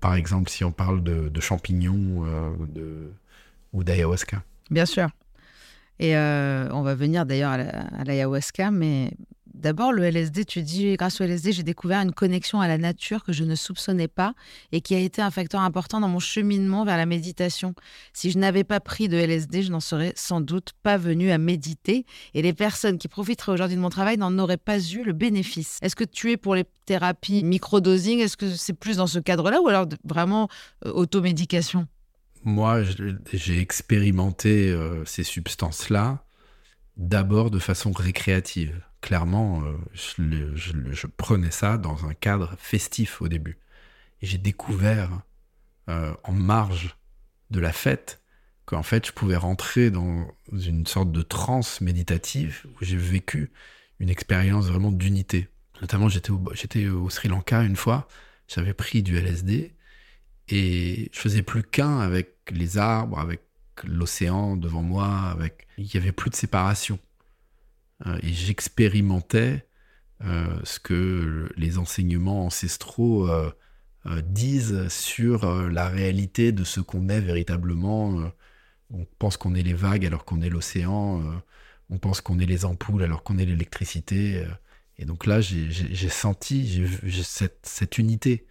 [0.00, 2.26] Par exemple, si on parle de, champignons
[3.72, 4.42] ou d'ayahuasca.
[4.70, 5.08] Bien sûr.
[5.98, 9.12] Et on va venir d'ailleurs à l'ayahuasca, mais
[9.54, 13.24] d'abord le LSD, tu dis, grâce au LSD, j'ai découvert une connexion à la nature
[13.24, 14.34] que je ne soupçonnais pas
[14.72, 17.74] et qui a été un facteur important dans mon cheminement vers la méditation.
[18.12, 21.38] Si je n'avais pas pris de LSD, je n'en serais sans doute pas venue à
[21.38, 25.12] méditer et les personnes qui profiteraient aujourd'hui de mon travail n'en auraient pas eu le
[25.12, 25.78] bénéfice.
[25.82, 28.20] Est-ce que tu es pour les thérapies microdosing?
[28.20, 30.48] Est-ce que c'est plus dans ce cadre-là ou alors vraiment
[30.86, 31.86] euh, automédication?
[32.44, 32.82] Moi,
[33.32, 36.24] j'ai expérimenté euh, ces substances-là
[36.96, 38.82] d'abord de façon récréative.
[39.00, 43.58] Clairement, euh, je, prenais ça dans un cadre festif au début.
[44.20, 45.22] Et j'ai découvert
[45.88, 46.96] euh, en marge
[47.50, 48.20] de la fête
[48.64, 53.50] qu'en fait, je pouvais rentrer dans une sorte de transe méditative où j'ai vécu
[54.00, 55.48] une expérience vraiment d'unité.
[55.80, 58.08] Notamment, j'étais au, j'étais au Sri Lanka une fois,
[58.48, 59.74] j'avais pris du LSD
[60.48, 63.42] et je faisais plus qu'un avec les arbres, avec
[63.84, 66.98] l'océan devant moi, avec il y avait plus de séparation.
[68.06, 69.66] Euh, et j'expérimentais
[70.24, 73.50] euh, ce que les enseignements ancestraux euh,
[74.24, 78.30] disent sur la réalité de ce qu'on est véritablement.
[78.90, 81.22] On pense qu'on est les vagues alors qu'on est l'océan.
[81.90, 84.46] On pense qu'on est les ampoules alors qu'on est l'électricité.
[84.96, 88.46] Et donc là, j'ai- senti j'ai cette, cette unité.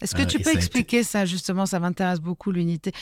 [0.00, 2.92] Est-ce que tu peux ça a été- expliquer ça justement Ça m'intéresse beaucoup l'unité.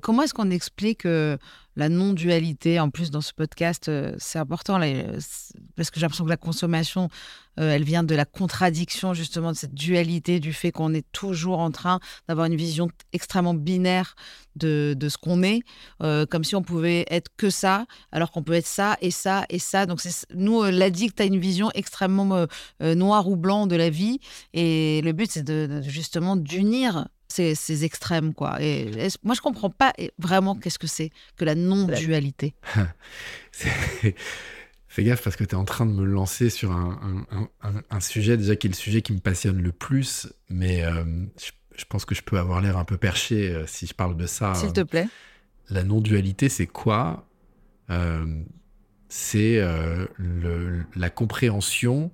[0.00, 1.36] Comment est-ce qu'on explique euh,
[1.76, 5.18] la non-dualité En plus, dans ce podcast, euh, c'est important euh,
[5.76, 7.08] parce que j'ai l'impression que la consommation,
[7.58, 11.58] euh, elle vient de la contradiction justement de cette dualité, du fait qu'on est toujours
[11.58, 14.14] en train d'avoir une vision extrêmement binaire
[14.56, 15.60] de, ce qu'on est,
[16.30, 19.58] comme si on pouvait être que ça, alors qu'on peut être ça et ça et
[19.58, 19.86] ça.
[19.86, 20.00] Donc
[20.34, 22.46] nous, l'addict a une vision extrêmement euh,
[22.82, 24.20] euh, noir ou blanc de la vie.
[24.52, 28.62] Et le but, c'est de- justement d'unir ces, ces extrêmes, quoi.
[28.62, 32.54] Et est-ce- moi, je comprends pas vraiment qu'est-ce que c'est que la non-dualité.
[33.52, 34.14] C'est-
[34.88, 37.50] Fais gaffe parce que tu es en train de me lancer sur un, un- un-
[37.68, 41.02] un- un sujet déjà qui est le sujet qui me passionne le plus, mais euh,
[41.36, 44.16] je, je pense que je peux avoir l'air un peu perché euh, si je parle
[44.16, 44.54] de ça.
[44.54, 45.08] S'il te plaît.
[45.68, 47.28] La non-dualité, c'est quoi?
[47.90, 48.44] Euh,
[49.08, 52.12] C'est euh, le- la compréhension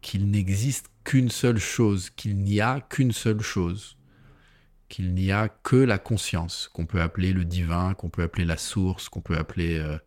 [0.00, 3.95] qu'il n'existe qu'une seule chose, qu'il n'y a qu'une seule chose,
[4.88, 8.56] qu'il n'y a que la conscience, qu'on peut appeler le divin, qu'on peut appeler la
[8.56, 9.98] source, qu'on peut appeler euh,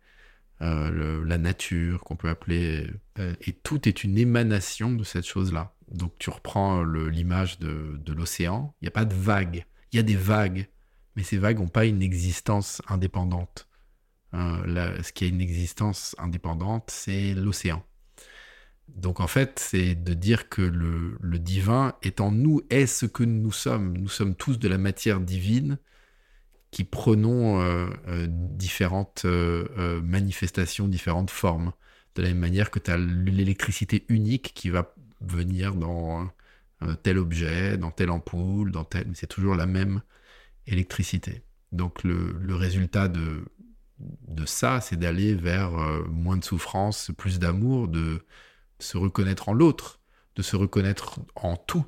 [0.62, 2.90] euh, la nature, qu'on peut appeler...
[3.18, 5.74] euh, et tout est une émanation de cette chose-là.
[5.90, 10.04] Donc tu reprends l'image de, l'océan, il n'y a pas de vagues, il y a
[10.04, 10.68] des vagues,
[11.16, 13.66] mais ces vagues n'ont pas une existence indépendante.
[14.32, 17.84] Ce qui a une existence indépendante, c'est l'océan.
[18.96, 23.22] Donc en fait, c'est de dire que le, divin est en nous, est ce que
[23.22, 23.96] nous sommes.
[23.96, 25.78] Nous sommes tous de la matière divine
[26.70, 31.72] qui prenons euh, euh, différentes euh, manifestations, différentes formes.
[32.14, 36.28] De la même manière que tu as l'électricité unique qui va venir dans
[37.02, 39.06] tel objet, dans telle ampoule, dans tel...
[39.14, 40.00] C'est toujours la même
[40.66, 41.42] électricité.
[41.72, 43.44] Donc le, résultat de,
[43.98, 45.70] de ça, c'est d'aller vers
[46.08, 48.24] moins de souffrance, plus d'amour, de
[48.80, 50.00] se reconnaître en l'autre,
[50.36, 51.84] de se reconnaître en tout.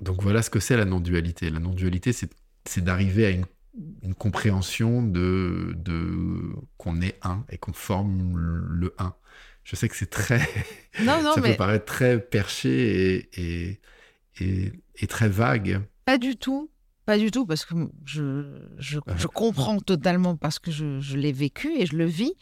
[0.00, 1.50] Donc voilà ce que c'est la non-dualité.
[1.50, 3.46] La non-dualité, c'est d'arriver à une,
[4.02, 9.14] une compréhension de, de qu'on est un et qu'on forme le un.
[9.64, 10.40] Je sais que c'est très...
[11.02, 13.80] Non, non, ça mais peut paraître très perché et, et,
[14.40, 15.80] et, et très vague.
[16.04, 16.70] pas du tout.
[17.04, 18.44] Pas du tout, parce que je,
[18.76, 22.34] je, je comprends totalement parce que je, je l'ai vécu et je le vis.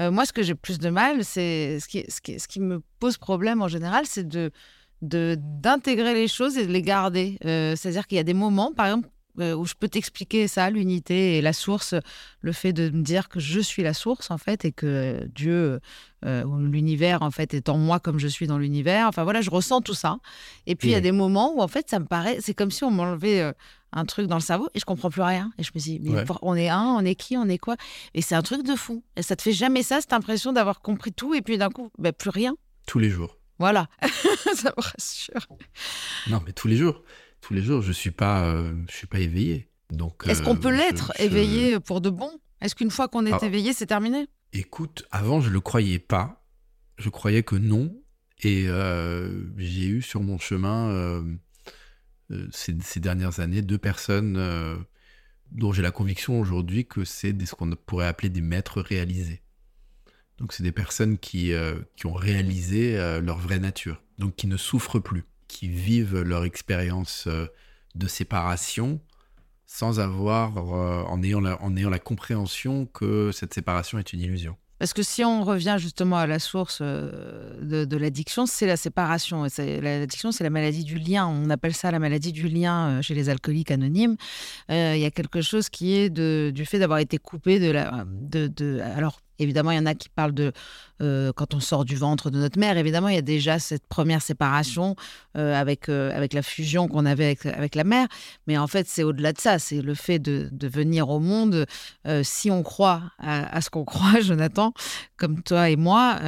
[0.00, 1.88] Euh, moi, ce que j'ai plus de mal, c'est ce
[2.48, 4.50] qui, me pose problème en général, c'est de
[5.02, 7.36] d'intégrer les choses et de les garder.
[7.44, 11.38] Euh, C'est-à-dire qu'il y a des moments, par exemple, où je peux t'expliquer ça, l'unité
[11.38, 11.94] et la source,
[12.40, 15.80] le fait de me dire que je suis la source, en fait, et que Dieu
[16.24, 19.08] euh, ou l'univers, en fait, est en moi comme je suis dans l'univers.
[19.08, 20.18] Enfin, voilà, je ressens tout ça.
[20.66, 22.70] Et puis, il y a des moments où, en fait, ça me paraît, c'est comme
[22.70, 23.52] si on m'enlevait euh,
[23.94, 25.50] un truc dans le cerveau et je comprends plus rien.
[25.58, 26.24] Et je me dis, mais Ouais.
[26.24, 27.76] pour- on est un, on est qui, on est quoi?
[28.14, 29.02] Et c'est un truc de fou.
[29.16, 31.90] Et ça te fait jamais ça, cette impression d'avoir compris tout et puis d'un coup,
[31.98, 32.54] bah, plus rien.
[32.86, 33.38] Tous les jours.
[33.58, 33.86] Voilà,
[34.56, 35.46] ça me rassure.
[36.28, 37.02] Non, mais tous les jours.
[37.42, 39.68] Tous les jours, je suis pas, euh, je suis pas éveillé.
[39.90, 40.22] Donc.
[40.26, 42.30] Est-ce euh, qu'on peut je- l'être je- éveillé pour de bon?
[42.62, 43.44] Est-ce qu'une fois qu'on est Ah.
[43.44, 44.26] éveillé, c'est terminé?
[44.54, 46.46] Écoute, avant, je le croyais pas.
[46.98, 47.94] Je croyais que non.
[48.44, 51.22] Et euh, j'ai eu sur mon chemin euh,
[52.30, 54.76] euh, ces, ces dernières années deux personnes euh,
[55.50, 59.42] dont j'ai la conviction aujourd'hui que c'est des- ce qu'on pourrait appeler des maîtres réalisés.
[60.38, 64.46] Donc c'est des personnes qui, euh, qui ont réalisé euh, leur vraie nature, donc qui
[64.48, 67.46] ne souffrent plus, qui vivent leur expérience euh,
[67.94, 69.00] de séparation
[69.66, 74.20] sans avoir, euh, en, ayant la, en ayant la compréhension que cette séparation est une
[74.20, 74.56] illusion.
[74.78, 79.46] Parce que si on revient justement à la source euh, de, l'addiction, c'est la séparation.
[79.58, 81.26] L'addiction, c'est la maladie du lien.
[81.26, 84.16] On appelle ça la maladie du lien chez les alcooliques anonymes.
[84.68, 88.04] Il y a quelque chose qui est du fait d'avoir été coupé de la.
[88.06, 90.52] De, de, alors, évidemment, il y en a qui parlent de
[91.00, 92.76] euh, quand on sort du ventre de notre mère.
[92.76, 94.94] Évidemment, il y a déjà cette première séparation
[95.36, 98.06] euh, avec, euh, avec la fusion qu'on avait avec, avec la mère.
[98.46, 99.58] Mais en fait, c'est au-delà de ça.
[99.58, 101.66] C'est le fait de, de venir au monde.
[102.22, 104.72] Si on croit à, ce qu'on croit, Jonathan,
[105.16, 106.18] comme toi et moi,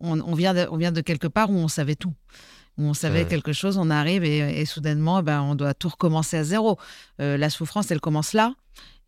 [0.00, 2.14] on, vient on vient de quelque part où on savait tout.
[2.78, 5.90] Où on savait quelque chose, on arrive et, et soudainement, eh ben, on doit tout
[5.90, 6.78] recommencer à zéro.
[7.20, 8.54] Euh, la souffrance, elle commence là.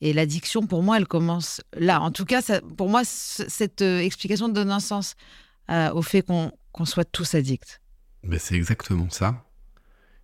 [0.02, 2.00] Et l'addiction, pour moi, elle commence là.
[2.02, 5.14] En tout cas, ça, pour moi, cette euh, explication donne un sens
[5.70, 7.80] euh, au fait qu'on soit tous addicts.
[8.22, 9.42] Ben, c'est exactement ça.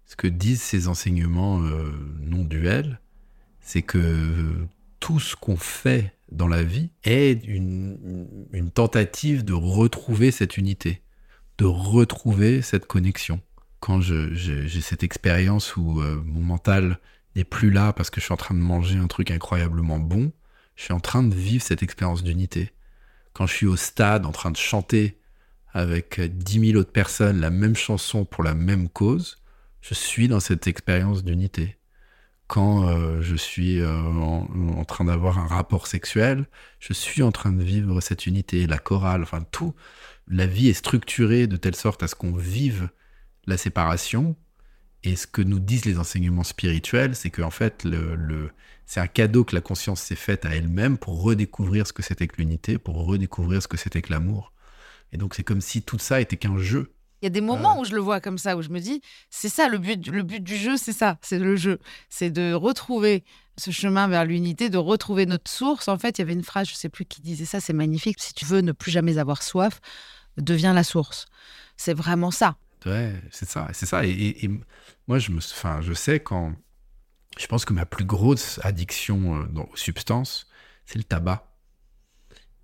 [0.04, 3.00] Ce que disent ces enseignements non duels,
[3.60, 4.66] c'est que
[4.98, 11.02] tout ce qu'on fait dans la vie est une, une tentative de retrouver cette unité,
[11.60, 13.38] de retrouver cette connexion.
[13.80, 16.98] Quand j'ai cette expérience où euh, mon mental
[17.36, 20.32] n'est plus là parce que je suis en train de manger un truc incroyablement bon,
[20.74, 22.72] je suis en train de vivre cette expérience d'unité.
[23.34, 25.18] quand je suis au stade en train de chanter
[25.74, 29.42] avec 10 000 autres personnes la même chanson pour la même cause,
[29.82, 31.76] je suis dans cette expérience d'unité.
[32.46, 36.46] Quand euh, je suis euh, en, train d'avoir un rapport sexuel,
[36.80, 39.74] je suis en train de vivre cette unité, la chorale, enfin tout.
[40.32, 42.88] La vie est structurée de telle sorte à ce qu'on vive
[43.46, 44.36] la séparation.
[45.02, 47.84] Et ce que nous disent les enseignements spirituels, c'est qu'en fait,
[48.86, 52.28] c'est un cadeau que la conscience s'est faite à elle-même pour redécouvrir ce que c'était
[52.28, 54.52] que l'unité, pour redécouvrir ce que c'était que l'amour.
[55.12, 56.94] Et donc c'est comme si tout ça était qu'un jeu.
[57.22, 59.02] Il y a des moments où je le vois comme ça, où je me dis,
[59.30, 62.52] c'est ça le but, le but du jeu, c'est ça, c'est le jeu, c'est de
[62.52, 63.24] retrouver
[63.58, 65.88] ce chemin vers l'unité, de retrouver notre source.
[65.88, 68.20] En fait, il y avait une phrase, je sais plus qui disait ça, c'est magnifique.
[68.20, 69.80] Si tu veux ne plus jamais avoir soif,
[70.36, 71.26] deviens la source.
[71.76, 72.56] C'est vraiment ça.
[72.86, 74.06] Ouais, c'est ça, c'est ça.
[74.06, 74.50] Et,
[75.06, 76.54] moi, je me, enfin, je sais quand,
[77.38, 80.46] je pense que ma plus grosse addiction euh, aux substances,
[80.86, 81.46] c'est le tabac.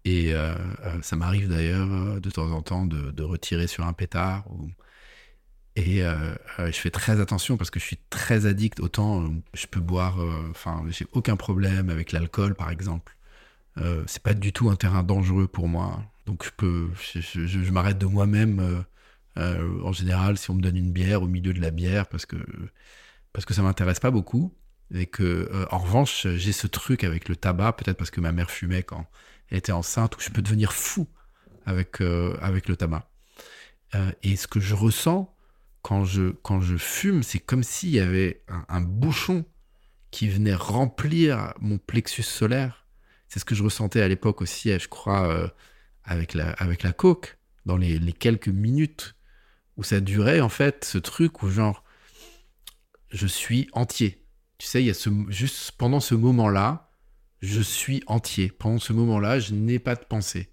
[0.05, 4.44] Et euh, euh, ça m'arrive d'ailleurs de temps en temps de, retirer sur un pétard.
[5.74, 8.81] Et je fais très attention parce que je suis très addict.
[8.81, 10.18] Autant je peux boire,
[10.50, 13.16] enfin, j'ai aucun problème avec l'alcool par exemple.
[14.07, 16.02] c'est pas du tout un terrain dangereux pour moi.
[16.26, 18.84] Donc je peux, je, m'arrête de moi-même
[19.36, 22.36] en général si on me donne une bière au milieu de la bière parce que
[23.32, 24.52] parce que ça m'intéresse pas beaucoup.
[24.94, 28.50] Et que en revanche j'ai ce truc avec le tabac, peut-être parce que ma mère
[28.50, 29.06] fumait quand
[29.50, 31.06] était enceinte, où je peux devenir fou
[31.64, 33.08] avec, euh, avec le tabac.
[33.94, 35.32] Euh, et ce que je ressens
[35.82, 39.44] quand je, quand je fume, c'est comme s'il y avait un, bouchon
[40.10, 42.86] qui venait remplir mon plexus solaire.
[43.28, 45.48] C'est ce que je ressentais à l'époque aussi, je crois, euh,
[46.07, 49.16] avec, la, avec la coke, dans les, quelques minutes
[49.77, 51.85] où ça durait, en fait, ce truc où genre,
[53.11, 54.25] je suis entier.
[54.59, 56.90] Tu sais, il y a ce, juste pendant ce moment-là,
[57.42, 58.49] je suis entier.
[58.49, 60.51] Pendant ce moment-là, je n'ai pas de pensée.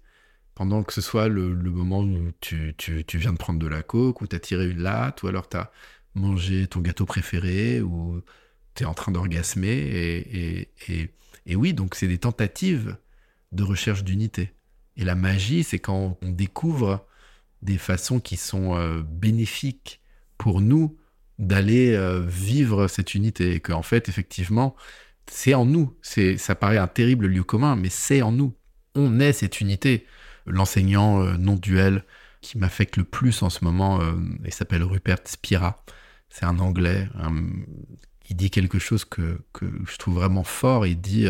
[0.54, 2.74] Pendant que ce soit le, moment où tu,
[3.14, 5.56] viens de prendre de la coke, ou tu as tiré une latte, ou alors tu
[5.56, 5.72] as
[6.14, 8.20] mangé ton gâteau préféré, ou
[8.74, 9.72] tu es en train d'orgasmer.
[9.72, 10.68] Et,
[11.46, 12.96] et, oui, donc c'est des tentatives
[13.52, 14.52] de recherche d'unité.
[14.96, 17.06] Et la magie, c'est quand on découvre
[17.62, 20.00] des façons qui sont euh, bénéfiques
[20.38, 20.96] pour nous
[21.38, 23.54] d'aller euh, vivre cette unité.
[23.54, 24.76] Et qu'en fait, effectivement,
[25.26, 25.96] c'est en nous.
[26.02, 28.54] Ça paraît un terrible lieu commun, mais c'est en nous.
[28.94, 30.06] On est cette unité.
[30.46, 32.04] L'enseignant euh, non duel
[32.42, 34.00] qui m'affecte le plus en ce moment,
[34.44, 35.82] il s'appelle Rupert Spira.
[36.28, 37.08] C'est un anglais.
[38.28, 40.86] il dit quelque chose que, je trouve vraiment fort.
[40.86, 41.26] Il dit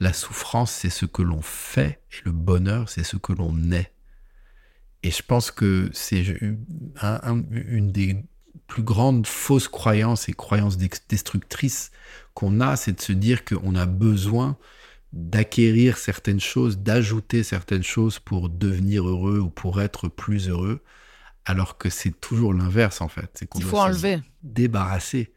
[0.00, 3.92] La souffrance, c'est ce que l'on fait, et le bonheur, c'est ce que l'on est.
[5.02, 8.24] Et je pense que c'est une des
[8.66, 11.90] plus grandes fausses croyances et croyances destructrices
[12.34, 14.56] qu'on a, c'est de se dire qu'on a besoin
[15.12, 20.82] d'acquérir certaines choses, d'ajouter certaines choses pour devenir heureux ou pour être plus heureux,
[21.44, 23.30] alors que c'est toujours l'inverse en fait.
[23.34, 24.20] C'est qu'on Il faut enlever.
[24.42, 25.32] débarrasser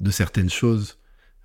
[0.00, 0.98] de certaines choses.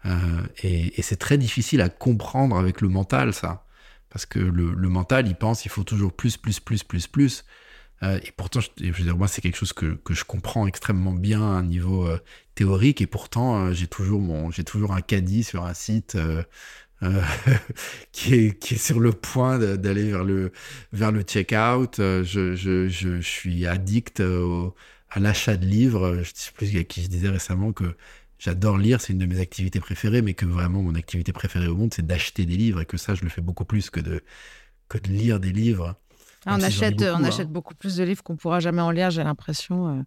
[0.05, 3.65] Euh, et, c'est très difficile à comprendre avec le mental, ça.
[4.09, 7.45] Parce que le, mental, il pense il faut toujours plus, plus, plus, plus, plus.
[8.03, 11.41] Euh, et pourtant, je, veux dire, moi, c'est quelque chose que, je comprends extrêmement bien
[11.41, 12.19] à un niveau euh,
[12.55, 13.01] théorique.
[13.01, 14.21] Et pourtant, j'ai toujours
[14.65, 16.17] toujours un caddie sur un site
[18.11, 20.51] qui est qui est sur le point d'aller vers le
[20.91, 21.95] vers le check-out.
[21.97, 24.21] Je, je, je, suis addict
[25.11, 26.21] à l'achat de livres.
[26.23, 27.95] Je sais plus à qui je disais récemment que
[28.39, 31.75] j'adore lire, c'est une de mes activités préférées, mais que vraiment mon activité préférée au
[31.75, 34.23] monde, c'est d'acheter des livres et que ça, je le fais beaucoup plus que de
[34.87, 35.99] que de lire des livres.
[36.45, 37.51] Ah, on achète, on achète hein.
[37.51, 39.99] beaucoup plus de livres qu'on pourra jamais en lire, j'ai l'impression.
[39.99, 40.01] Euh.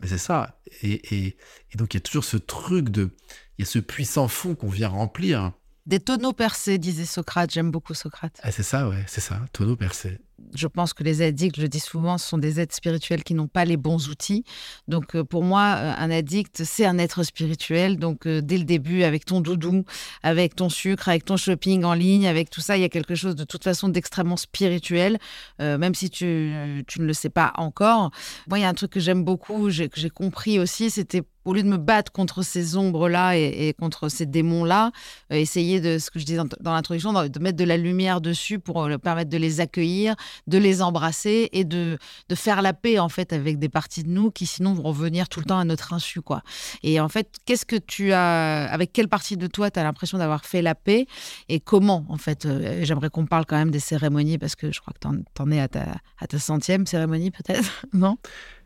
[0.00, 0.58] Mais c'est ça.
[0.82, 1.36] Et, et,
[1.76, 3.10] donc, il y a toujours ce truc de.
[3.58, 5.52] Il y a ce puissant fond qu'on vient remplir.
[5.84, 7.52] Des tonneaux percés, disait Socrate.
[7.52, 8.40] J'aime beaucoup Socrate.
[8.42, 10.18] Ah, c'est ça, ouais, c'est ça, tonneaux percés
[10.54, 13.48] je pense que les addicts, je le dis souvent, sont des êtres spirituels qui n'ont
[13.48, 14.44] pas les bons outils.
[14.88, 17.98] Donc euh, pour moi, euh, un addict, c'est un être spirituel.
[17.98, 19.84] Donc euh, dès le début, avec ton doudou,
[20.22, 23.14] avec ton sucre, avec ton shopping en ligne, avec tout ça, il y a quelque
[23.14, 25.18] chose de toute façon d'extrêmement spirituel,
[25.58, 28.10] même si tu, ne le sais pas encore.
[28.48, 31.54] Moi, il y a un truc que j'aime beaucoup, que j'ai compris aussi, c'était au
[31.54, 34.90] lieu de me battre contre ces ombres-là et, contre ces démons-là,
[35.30, 38.88] essayer de, ce que je disais dans, l'introduction, de mettre de la lumière dessus pour
[39.02, 41.98] permettre de les accueillir, de les embrasser et de,
[42.28, 45.28] de faire la paix en fait avec des parties de nous qui sinon vont revenir
[45.28, 46.42] tout le temps à notre insu quoi.
[46.82, 50.18] Et en fait, qu'est-ce que tu as avec quelle partie de toi tu as l'impression
[50.18, 51.06] d'avoir fait la paix
[51.48, 54.80] et comment en fait euh, j'aimerais qu'on parle quand même des cérémonies parce que je
[54.80, 55.86] crois que tu en, es à ta,
[56.18, 58.18] à ta centième cérémonie peut-être, non?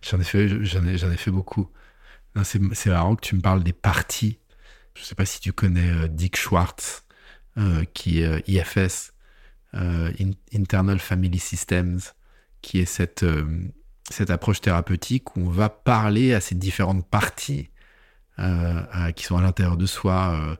[0.02, 1.68] J'en ai fait j'en ai, ai fait beaucoup.
[2.44, 4.38] C'est marrant que tu me parles des parties.
[4.94, 7.04] Je ne sais pas si tu connais euh, Dick Schwartz,
[7.58, 9.12] euh, qui est IFS,
[9.73, 12.01] Internal Family Systems,
[12.61, 13.25] qui est cette,
[14.11, 17.71] cette approche thérapeutique où on va parler à ces différentes parties
[19.14, 20.59] qui sont à l'intérieur de soi.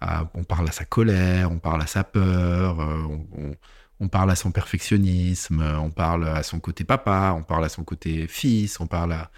[0.00, 2.78] on parle à sa colère, on parle à sa peur,
[4.00, 7.84] on, parle à son perfectionnisme, on parle à son côté papa, on parle à son
[7.84, 9.30] côté fils, on parle à...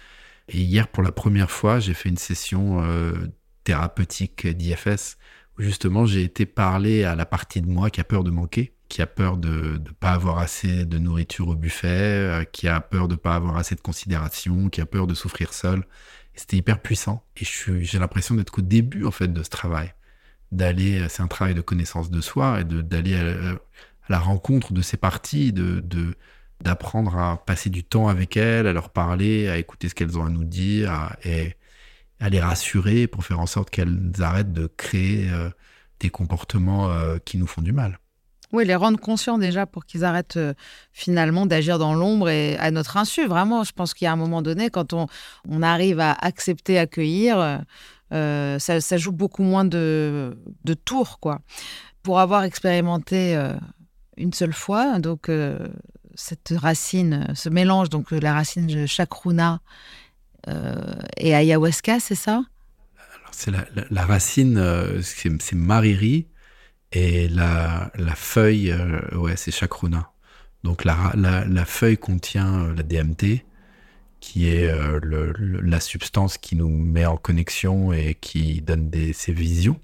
[0.49, 3.13] Et hier, pour la première fois, j'ai fait une session euh,
[3.63, 5.17] thérapeutique d'IFS
[5.57, 8.73] où justement j'ai été parler à la partie de moi qui a peur de manquer,
[8.89, 12.81] qui a peur de ne pas avoir assez de nourriture au buffet, euh, qui a
[12.81, 15.85] peur de ne pas avoir assez de considération, qui a peur de souffrir seul.
[16.35, 17.23] C'était hyper puissant.
[17.37, 19.93] Et j'ai l'impression d'être qu'au début en fait de ce travail,
[20.51, 23.17] d'aller, c'est un travail de connaissance de soi et d'aller
[24.09, 25.53] la rencontre de ces parties,
[26.61, 30.25] d'apprendre à passer du temps avec elles, à leur parler, à écouter ce qu'elles ont
[30.25, 31.55] à nous dire, et
[32.19, 35.49] à les rassurer pour faire en sorte qu'elles arrêtent de créer euh,
[35.99, 37.99] des comportements euh, qui nous font du mal.
[38.51, 40.53] Oui, les rendre conscients déjà pour qu'ils arrêtent euh,
[40.91, 43.27] finalement d'agir dans l'ombre et à notre insu.
[43.27, 45.07] Vraiment, je pense qu'il y a un moment donné, quand on,
[45.61, 47.61] arrive à accepter, accueillir,
[48.11, 51.41] ça, ça, joue beaucoup moins de, de tours, quoi.
[52.01, 53.37] Pour avoir expérimenté
[54.19, 54.99] une seule fois.
[54.99, 55.57] Donc, euh,
[56.13, 59.61] cette racine, ce mélange, donc la racine de chacruna
[60.47, 62.43] euh, et ayahuasca, c'est ça?
[63.31, 66.27] C'est la, racine, euh, c'est mariri,
[66.91, 68.75] et la, feuille,
[69.13, 70.11] ouais, c'est chacruna.
[70.63, 73.45] Donc, la, la, feuille contient la DMT,
[74.19, 74.71] qui est
[75.01, 79.79] la substance qui nous met en connexion et qui donne des, ces visions,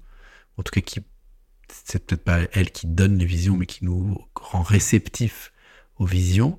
[0.58, 1.00] en tout cas qui
[1.84, 5.52] c'est peut-être pas elle qui donne les visions, mais qui nous rend réceptifs
[5.98, 6.58] aux visions.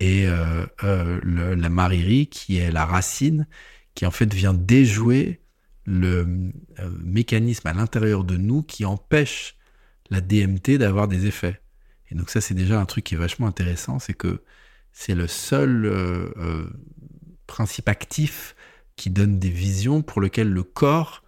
[0.00, 1.20] Et euh, euh,
[1.56, 3.46] la maririe, qui est la racine,
[3.94, 5.40] qui en fait vient déjouer
[5.84, 9.56] le euh, mécanisme à l'intérieur de nous qui empêche
[10.10, 11.60] la DMT d'avoir des effets.
[12.10, 14.42] Et donc ça, c'est déjà un truc qui est vachement intéressant, c'est que
[14.92, 15.90] c'est le seul
[17.46, 18.54] principe actif
[18.96, 21.22] qui donne des visions pour lequel le corps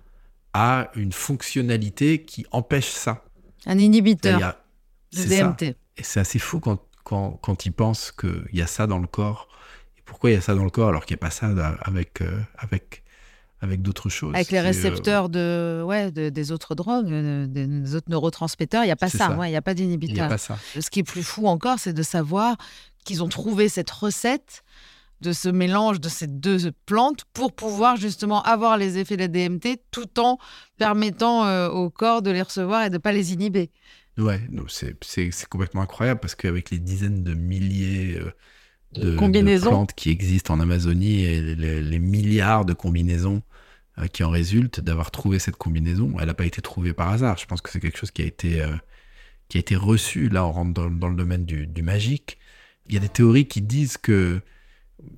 [0.52, 3.24] a une fonctionnalité qui empêche ça.
[3.66, 4.56] Un inhibiteur
[5.12, 5.76] de DMT.
[5.96, 9.06] Et c'est assez fou quand, quand, quand ils pensent qu'il y a ça dans le
[9.06, 9.48] corps.
[9.98, 11.48] Et pourquoi il y a ça dans le corps alors qu'il n'y a pas ça
[11.82, 13.02] avec, euh, avec,
[13.60, 18.08] avec d'autres choses Avec les euh, récepteurs de, ouais, des autres drogues, euh, des, autres
[18.08, 19.36] neurotransmetteurs, il n'y a pas ça.
[19.44, 20.16] Il n'y a pas d'inhibiteur.
[20.16, 20.58] Il n'y a pas ça.
[20.78, 22.56] Ce qui est plus fou encore, c'est de savoir
[23.04, 24.62] qu'ils ont trouvé cette recette
[25.20, 29.28] de ce mélange de ces deux plantes pour pouvoir justement avoir les effets de la
[29.28, 30.38] DMT tout en
[30.78, 33.70] permettant euh, au corps de les recevoir et de ne pas les inhiber.
[34.18, 38.32] Ouais, c'est complètement incroyable parce qu'avec les dizaines de milliers euh,
[38.92, 43.42] de, plantes qui existent en Amazonie et les, milliards de combinaisons
[44.08, 47.38] qui en résultent, d'avoir trouvé cette combinaison, elle n'a pas été trouvée par hasard.
[47.38, 48.64] Je pense que c'est quelque chose qui a été,
[49.50, 50.30] qui a été reçu.
[50.30, 52.38] Là, on rentre dans, le domaine du, magique.
[52.88, 54.40] Il y a des théories qui disent que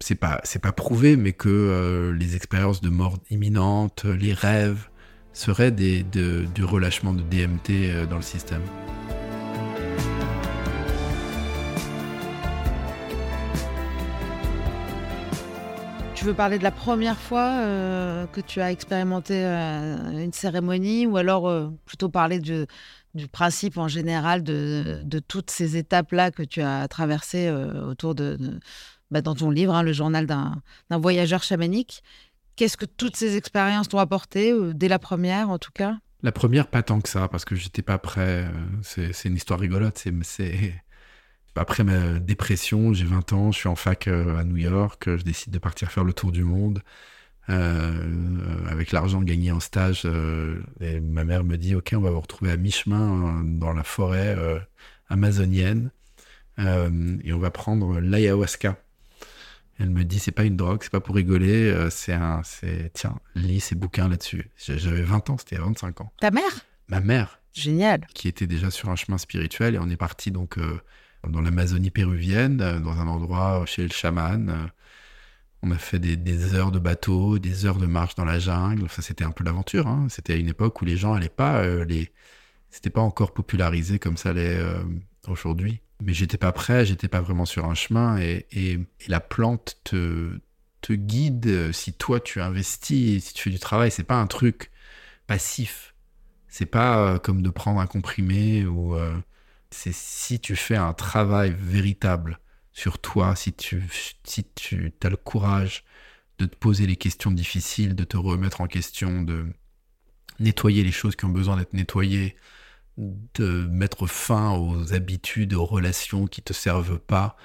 [0.01, 4.89] c'est pas c'est pas prouvé, mais que euh, les expériences de mort imminente, les rêves
[5.33, 8.63] seraient des, du relâchement de DMT euh, dans le système.
[16.23, 21.17] Tu veux parler de la première fois euh, que tu as expérimenté une cérémonie ou
[21.17, 27.51] alors plutôt parler du principe en général de, toutes ces étapes-là que tu as traversées
[27.51, 28.39] autour de,
[29.11, 32.05] bah, dans ton livre, hein, le journal d'un voyageur chamanique.
[32.55, 35.97] Qu'est-ce que toutes ces expériences t'ont apporté, euh, dès la première en tout cas?
[36.23, 38.47] La première, pas tant que ça, parce que j'étais pas prêt.
[38.47, 39.99] Euh, c'est une histoire rigolote.
[40.23, 40.73] C'est
[41.57, 45.23] après ma dépression, j'ai 20 ans, je suis en fac euh, à New York, je
[45.23, 46.83] décide de partir faire le tour du monde.
[47.49, 50.07] avec l'argent gagné en stage,
[50.81, 54.37] et ma mère me dit Ok, on va vous retrouver à mi-chemin dans la forêt
[55.09, 55.91] amazonienne
[56.59, 58.77] et on va prendre l'ayahuasca.
[59.79, 62.43] Elle me dit c'est pas une drogue, c'est pas pour rigoler, euh, c'est un,
[62.93, 64.51] tiens, lis ces bouquins là-dessus.
[64.57, 66.13] J'avais 20 ans, c'était à 25 ans.
[66.21, 66.67] Ta mère?
[66.89, 67.41] Ma mère.
[67.53, 68.07] Génial.
[68.15, 70.81] Qui était déjà sur un chemin spirituel et on est parti donc euh,
[71.29, 74.71] dans l'Amazonie péruvienne, euh, dans un endroit chez le chaman.
[75.63, 78.89] on a fait des, heures de bateau, des heures de marche dans la jungle.
[78.89, 79.87] Ça c'était un peu l'aventure.
[79.87, 80.07] Hein.
[80.11, 82.13] C'était à une époque où les gens allaient pas, les,
[82.71, 84.59] c'était pas encore popularisé comme ça l'est
[85.29, 89.79] aujourd'hui mais j'étais pas prêt, j'étais pas vraiment sur un chemin et, et, la plante
[89.85, 90.39] te,
[90.81, 94.27] te guide euh, si toi tu investis, si tu fais du travail, c'est pas un
[94.27, 94.71] truc
[95.27, 95.95] passif.
[96.49, 99.15] C'est pas euh, comme de prendre un comprimé ou euh,
[99.73, 102.39] c'est si tu fais un travail véritable
[102.73, 103.83] sur toi, si tu
[104.25, 105.85] si tu as le courage
[106.39, 109.47] de te poser les questions difficiles, de te remettre en question, de
[110.41, 112.37] nettoyer les choses qui ont besoin d'être nettoyées,
[112.99, 117.37] de mettre fin aux habitudes, aux relations qui te servent pas.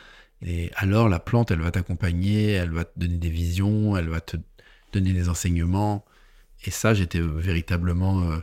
[0.41, 4.21] Et alors la plante, elle va t'accompagner, elle va te donner des visions, elle va
[4.21, 4.37] te
[4.93, 6.05] donner des enseignements.
[6.65, 8.31] Et ça, j'étais véritablement...
[8.31, 8.39] Euh,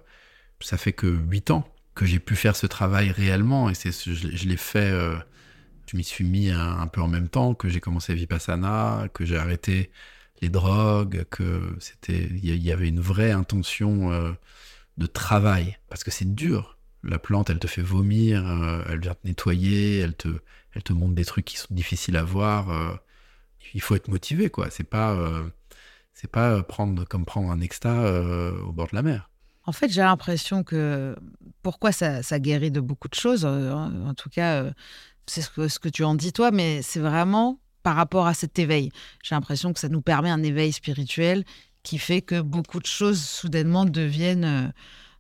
[0.61, 3.71] ça fait que huit ans que j'ai pu faire ce travail réellement.
[3.71, 4.91] Et c'est, je, je l'ai fait...
[4.91, 5.17] Euh,
[5.87, 9.37] je m'y suis mis un, peu en même temps, que j'ai commencé Vipassana, que j'ai
[9.37, 9.91] arrêté
[10.41, 12.29] les drogues, que c'était...
[12.43, 14.33] Il y, avait une vraie intention euh,
[14.97, 15.79] de travail.
[15.89, 16.79] Parce que c'est dur.
[17.03, 18.43] La plante, elle te fait vomir,
[18.89, 20.29] elle vient te nettoyer, elle te,
[20.73, 22.99] elle te montre des trucs qui sont difficiles à voir.
[23.75, 24.71] il faut être motivé, quoi.
[24.71, 25.15] C'est pas
[26.15, 29.31] c'est pas euh, prendre comme prendre un euh, au bord de la mer.
[29.67, 31.17] En fait, j'ai l'impression que
[31.63, 34.65] pourquoi ça, guérit de beaucoup de choses, euh, en tout cas,
[35.27, 38.91] c'est ce que, tu en dis toi, mais c'est vraiment par rapport à cet éveil.
[39.23, 41.45] J'ai l'impression que ça nous permet un éveil spirituel
[41.83, 44.73] qui fait que beaucoup de choses soudainement deviennent,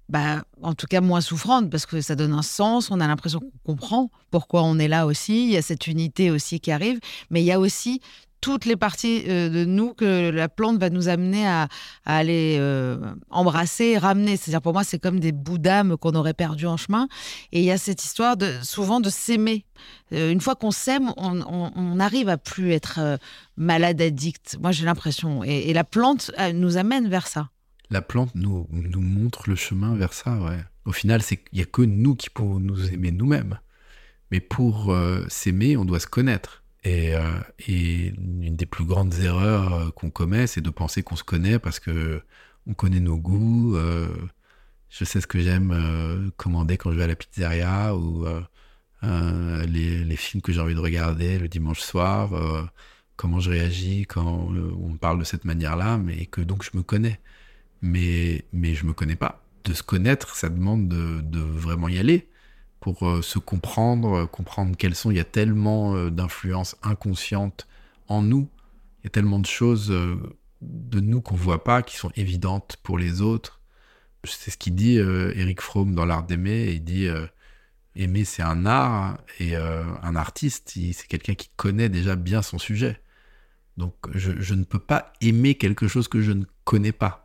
[0.08, 2.90] bah, en tout cas, moins souffrantes parce que ça donne un sens.
[2.90, 5.44] On a l'impression qu'on comprend pourquoi on est là aussi.
[5.44, 8.00] Il y a cette unité aussi qui arrive, mais il y a aussi
[8.44, 11.68] toutes les parties euh, de nous que la plante va nous amener à,
[12.04, 12.98] aller euh,
[13.30, 14.36] embrasser, ramener.
[14.36, 17.08] C'est-à-dire pour moi, c'est comme des bouts d'âme qu'on aurait perdus en chemin.
[17.52, 19.64] Et il y a cette histoire souvent de s'aimer.
[20.12, 23.18] Euh, une fois qu'on s'aime, on, arrive à plus être
[23.56, 24.58] malade, addict.
[24.60, 25.42] Moi, j'ai l'impression.
[25.42, 27.48] Et, la plante nous amène vers ça.
[27.88, 30.38] La plante nous, montre le chemin vers ça.
[30.84, 33.58] Au final, il n'y a que nous qui pouvons nous aimer nous-mêmes.
[34.30, 34.94] Mais pour
[35.28, 36.63] s'aimer, on doit se connaître.
[36.84, 41.16] Et, euh, et, une des plus grandes erreurs euh, qu'on commet, c'est de penser qu'on
[41.16, 42.22] se connaît parce que
[42.66, 43.76] on connaît nos goûts.
[43.76, 44.08] Euh,
[44.90, 48.26] je sais ce que j'aime commander quand je vais à la pizzeria ou
[49.02, 52.30] les, films que j'ai envie de regarder le dimanche soir.
[53.16, 57.20] comment je réagis quand on parle de cette manière-là, mais que donc je me connais.
[57.82, 59.44] Mais, mais je me connais pas.
[59.64, 62.28] De se connaître, ça demande de, de vraiment y aller
[62.84, 65.10] pour euh, se comprendre, euh, comprendre quelles sont.
[65.10, 67.66] Il y a tellement euh, d'influences inconscientes
[68.08, 68.50] en nous.
[69.00, 72.98] Il y a tellement de choses de nous qu'on voit pas, qui sont évidentes pour
[72.98, 73.62] les autres.
[74.24, 76.72] C'est ce qu'il dit Eric Fromm dans L'Art d'aimer.
[76.72, 77.06] Il dit
[77.96, 82.98] aimer, c'est un art et un artiste, c'est quelqu'un qui connaît déjà bien son sujet.
[83.76, 87.23] Donc je ne peux pas aimer quelque chose que je ne connais pas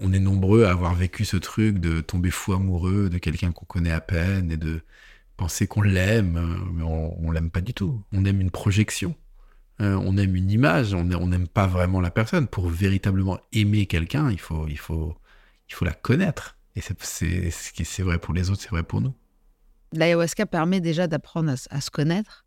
[0.00, 3.66] on est nombreux à avoir vécu ce truc de tomber fou amoureux de quelqu'un qu'on
[3.66, 4.82] connaît à peine et de
[5.36, 6.38] penser qu'on l'aime,
[6.74, 8.02] mais on, l'aime pas du tout.
[8.12, 9.14] On aime une projection.
[9.80, 12.46] Euh, on aime une image, on n'aime pas vraiment la personne.
[12.46, 14.66] Pour véritablement aimer quelqu'un, il faut,
[15.82, 16.58] la connaître.
[16.76, 19.14] Et c'est c'est vrai pour les autres, c'est vrai pour nous.
[19.92, 22.44] L'ayahuasca permet déjà d'apprendre à, se connaître.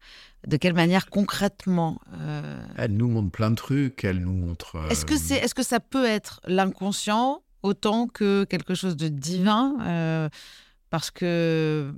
[0.48, 4.04] De quelle manière concrètement euh, Elle nous montre plein de trucs.
[4.04, 4.78] Elle nous montre.
[4.90, 10.30] Est-ce que c'est, est-ce que ça peut être l'inconscient autant que quelque chose de divin?
[10.94, 11.94] Euh, parce que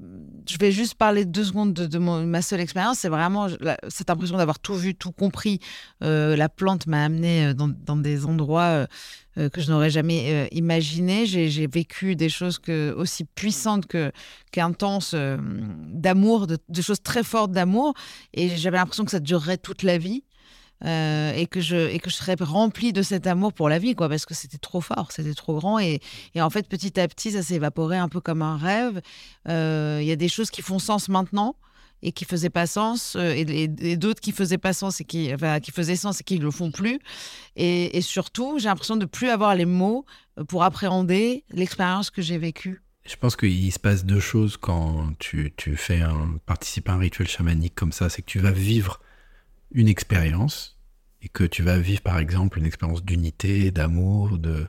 [0.47, 2.99] je vais juste parler deux secondes de, ma seule expérience.
[2.99, 3.47] C'est vraiment
[3.89, 5.59] cette impression d'avoir tout vu, tout compris.
[6.03, 8.87] Euh, la plante m'a amené euh, dans, des endroits
[9.35, 11.25] que je n'aurais jamais imaginé.
[11.25, 12.59] J'ai vécu des choses
[12.95, 14.13] aussi puissantes que
[14.53, 17.93] qu'intenses d'amour, de, de, choses très fortes d'amour.
[18.33, 20.23] Et j'avais l'impression que ça durerait toute la vie.
[20.83, 23.95] Euh, et que je et que je serais remplie de cet amour pour la vie
[23.95, 25.79] quoi parce que c'était trop fort c'était trop grand.
[25.79, 26.01] Et,
[26.33, 29.01] et, en fait petit à petit ça s'est évaporé un peu comme un rêve.
[29.47, 31.55] Euh, il y a des choses qui font sens maintenant
[32.01, 35.61] et qui faisaient pas sens euh, et, d'autres qui faisaient pas sens et qui enfin,
[35.61, 36.99] qui faisaient sens et qui le font plus.
[37.55, 40.05] Et, et surtout j'ai l'impression de plus avoir les mots
[40.49, 42.81] pour appréhender l'expérience que j'ai vécue.
[43.05, 46.97] Je pense qu'il se passe deux choses quand tu, tu fais un, participer à un
[46.97, 48.99] rituel chamanique comme ça, c'est que tu vas vivre
[49.75, 50.79] une expérience
[51.21, 54.67] et que tu vas vivre par exemple une expérience d'unité, d'amour, de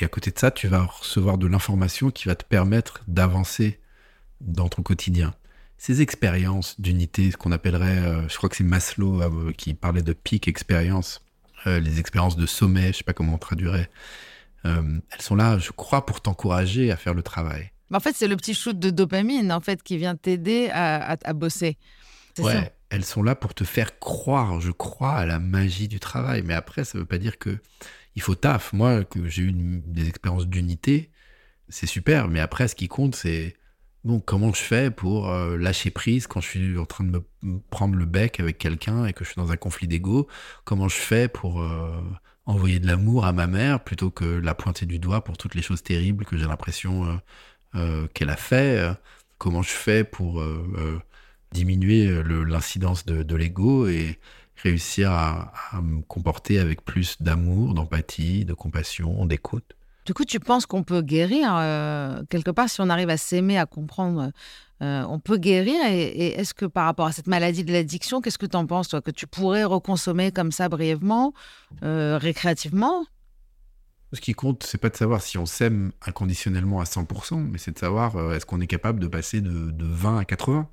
[0.00, 3.80] et à côté de ça, tu vas recevoir de l'information qui va te permettre d'avancer
[4.40, 5.34] dans ton quotidien.
[5.76, 10.02] Ces expériences d'unité, ce qu'on appellerait, euh, je crois que c'est Maslow euh, qui parlait
[10.02, 11.20] de peak expérience,
[11.66, 13.90] euh, les expériences de sommet, je sais pas comment on traduirait,
[14.64, 17.70] elles sont là, je crois, pour t'encourager à faire le travail.
[17.90, 21.32] En fait, c'est le petit shoot de dopamine en fait qui vient t'aider à, à,
[21.32, 21.78] bosser.
[22.38, 26.42] Ouais, elles sont là pour te faire croire, je crois, à la magie du travail.
[26.44, 27.58] Mais après, ça ne veut pas dire que
[28.16, 28.72] il faut taf.
[28.72, 31.10] Moi, que j'ai eu des expériences d'unité,
[31.68, 32.28] c'est super.
[32.28, 33.56] Mais après, ce qui compte, c'est
[34.04, 37.60] bon, comment je fais pour euh, lâcher prise quand je suis en train de me
[37.70, 40.28] prendre le bec avec quelqu'un et que je suis dans un conflit d'ego?
[40.64, 42.02] Comment je fais pour euh,
[42.46, 45.62] envoyer de l'amour à ma mère plutôt que la pointer du doigt pour toutes les
[45.62, 47.20] choses terribles que j'ai l'impression
[47.74, 48.92] euh, qu'elle a fait?
[49.38, 50.42] Comment je fais pour
[51.52, 54.18] diminuer euh, l'incidence de, l'ego et
[54.62, 59.74] réussir à, me comporter avec plus d'amour, d'empathie, de compassion, d'écoute.
[60.08, 63.58] Du coup, tu penses qu'on peut guérir euh, quelque part si on arrive à s'aimer,
[63.58, 64.32] à comprendre,
[64.80, 65.84] euh, on peut guérir.
[65.86, 68.66] Et, et est-ce que par rapport à cette maladie de l'addiction, qu'est-ce que tu en
[68.66, 71.34] penses, toi, que tu pourrais reconsommer comme ça brièvement,
[71.82, 73.04] euh, récréativement?
[74.14, 77.72] Ce qui compte, c'est pas de savoir si on s'aime inconditionnellement à 100%, mais c'est
[77.72, 80.70] de savoir est-ce qu'on est capable de passer de, de 20 à 80.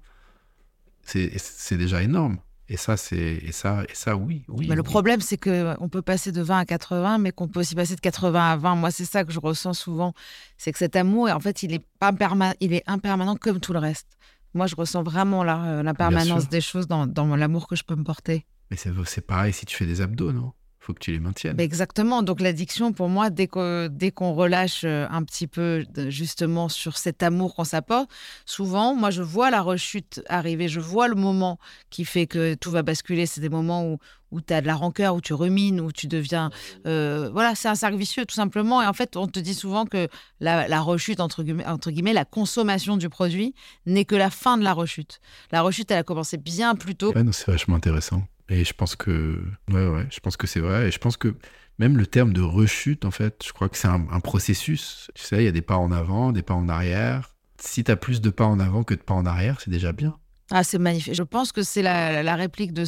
[1.06, 2.39] C'est déjà énorme.
[2.68, 4.66] Et ça, c'est et ça, et ça, oui, oui.
[4.68, 7.76] Mais le problème, c'est qu'on peut passer de 20 à 80, mais qu'on peut aussi
[7.76, 8.76] passer de 80 à 20.
[8.76, 10.14] Moi, c'est ça que je ressens souvent.
[10.58, 12.12] C'est que cet amour, en fait, il est, pas
[12.60, 14.08] il est impermanent comme tout le reste.
[14.56, 16.49] Moi, je ressens vraiment la, euh, la permanence sûr.
[16.49, 18.45] des choses dans, dans l'amour que je peux me porter.
[18.72, 20.53] Mais c'est pareil si tu fais des abdos, non?
[20.86, 21.60] Faut que tu les maintiennes.
[21.60, 22.22] Exactement.
[22.22, 27.56] Donc, l'addiction, pour moi, dès qu'on relâche euh, un petit peu, justement, sur cet amour
[27.56, 28.08] qu'on s'apporte,
[28.46, 30.68] souvent, moi, je vois la rechute arriver.
[30.68, 31.58] Je vois le moment
[31.90, 33.26] qui fait que tout va basculer.
[33.26, 33.98] C'est des moments où,
[34.30, 36.52] où tu as de la rancœur, où tu rumines, où tu deviens.
[36.86, 38.84] euh, voilà, c'est un cercle vicieux, tout simplement.
[38.84, 40.08] Et en fait, on te dit souvent que
[40.40, 43.56] la, la rechute, entre guillemets, entre guillemets, la consommation du produit
[43.88, 45.20] n'est que la fin de la rechute.
[45.52, 47.12] La rechute, elle a commencé bien plus tôt.
[47.16, 48.22] Ouais, c'est vachement intéressant.
[48.50, 50.88] Et je pense que, ouais, ouais, je pense que c'est vrai.
[50.88, 51.36] Et je pense que
[51.80, 55.10] même le terme de rechute, en fait, je crois que c'est un, processus.
[55.16, 57.36] Tu sais, il y a des pas en avant, des pas en arrière.
[57.60, 59.91] Si tu as plus de pas en avant que de pas en arrière, c'est déjà
[59.91, 60.18] bien.
[60.52, 61.16] Ah, c'est magnifique.
[61.16, 62.86] Je pense que c'est la, réplique de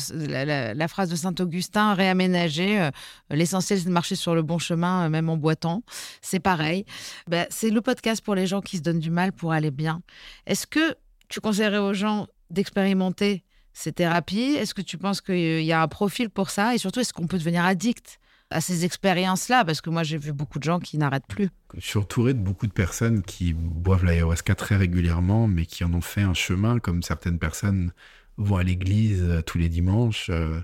[0.76, 2.80] la, phrase de Saint-Augustin réaménagée.
[2.80, 2.92] euh,
[3.32, 5.82] L'essentiel, c'est de marcher sur le bon chemin, euh, même en boitant.
[6.22, 6.86] C'est pareil.
[7.28, 10.02] Ben, c'est le podcast pour les gens qui se donnent du mal pour aller bien.
[10.46, 10.96] Est-ce que
[11.30, 13.44] tu conseillerais aux gens d'expérimenter
[13.78, 14.56] ces thérapies?
[14.56, 16.74] Est-ce que tu penses qu'il y a un profil pour ça?
[16.74, 18.20] Et surtout, est-ce qu'on peut devenir addict
[18.50, 19.64] à ces expériences-là?
[19.66, 21.50] Parce que moi, j'ai vu beaucoup de gens qui n'arrêtent plus.
[21.76, 25.94] Je suis entouré de beaucoup de personnes qui boivent l'ayahuasca très régulièrement, mais qui en
[25.94, 27.92] ont fait un chemin, comme certaines personnes
[28.38, 30.60] vont à l'église euh, tous les dimanches, euh,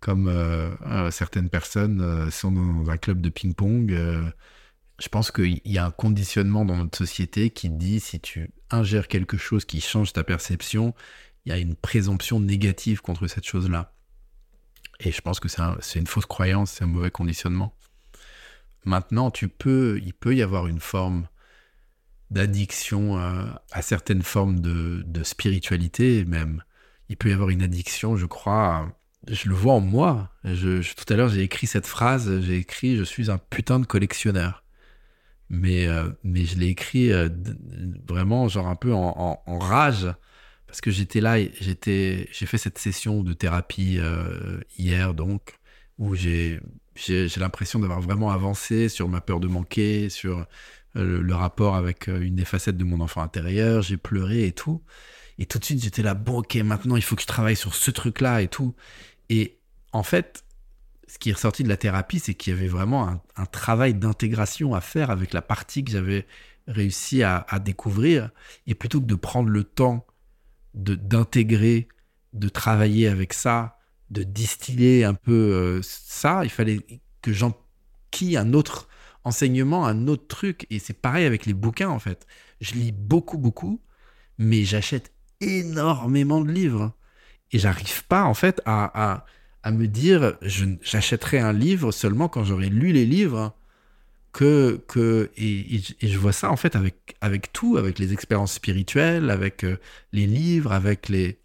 [0.00, 3.90] comme euh, certaines personnes sont dans un club de ping-pong.
[4.98, 9.08] je pense qu'il y a un conditionnement dans notre société qui dit si tu ingères
[9.08, 10.94] quelque chose qui change ta perception,
[11.46, 13.94] il y a une présomption négative contre cette chose-là.
[15.00, 17.76] Et je pense que c'est un- c'est une fausse croyance, c'est un mauvais conditionnement.
[18.84, 21.28] Maintenant, tu peux, il peut y avoir une forme
[22.30, 26.62] d'addiction euh, à certaines formes de, de spiritualité même.
[27.08, 28.90] Il peut y avoir une addiction, je crois.
[29.28, 30.30] Je le vois en moi.
[30.44, 32.40] Tout à l'heure, j'ai écrit cette phrase.
[32.40, 34.64] J'ai écrit "Je suis un putain de collectionneur".
[35.48, 37.28] Mais euh, mais je l'ai écrit euh,
[38.08, 40.08] vraiment genre un peu en rage
[40.76, 41.38] parce que j'étais là.
[41.58, 45.58] J'étais j'ai fait cette session de thérapie euh, hier donc
[45.96, 46.60] où j'ai
[46.96, 50.46] j'ai l'impression d'avoir vraiment avancé sur ma peur de manquer, sur
[50.96, 53.80] euh, le, rapport avec euh, une des facettes de mon enfant intérieur.
[53.80, 54.82] J'ai pleuré et tout.
[55.38, 57.74] Et tout de suite, j'étais là, bon, ok, maintenant, il faut que je travaille sur
[57.74, 58.74] ce truc-là et tout.
[59.30, 59.58] Et
[59.92, 60.44] en fait,
[61.08, 64.74] ce qui est ressorti de la thérapie, c'est qu'il y avait vraiment un, travail d'intégration
[64.74, 66.26] à faire avec la partie que j'avais
[66.66, 68.28] réussi à, découvrir.
[68.66, 70.06] Et plutôt que de prendre le temps
[70.76, 71.88] d'intégrer,
[72.32, 73.78] de travailler avec ça,
[74.10, 76.80] de distiller un peu euh, ça, il fallait
[77.22, 78.88] que j'enquille un autre
[79.24, 80.66] enseignement, un autre truc.
[80.70, 82.26] Et c'est pareil avec les bouquins, en fait.
[82.60, 83.80] Je lis beaucoup, beaucoup,
[84.38, 86.92] mais j'achète énormément de livres.
[87.52, 89.26] Et j'arrive pas, en fait, à, à,
[89.62, 93.56] à me dire, j'achèterai un livre seulement quand j'aurai lu les livres.
[94.36, 97.98] Que, que, et, et je- et je vois ça, en fait, avec, avec tout, avec
[97.98, 99.78] les expériences spirituelles, avec euh,
[100.12, 101.38] les livres, avec les.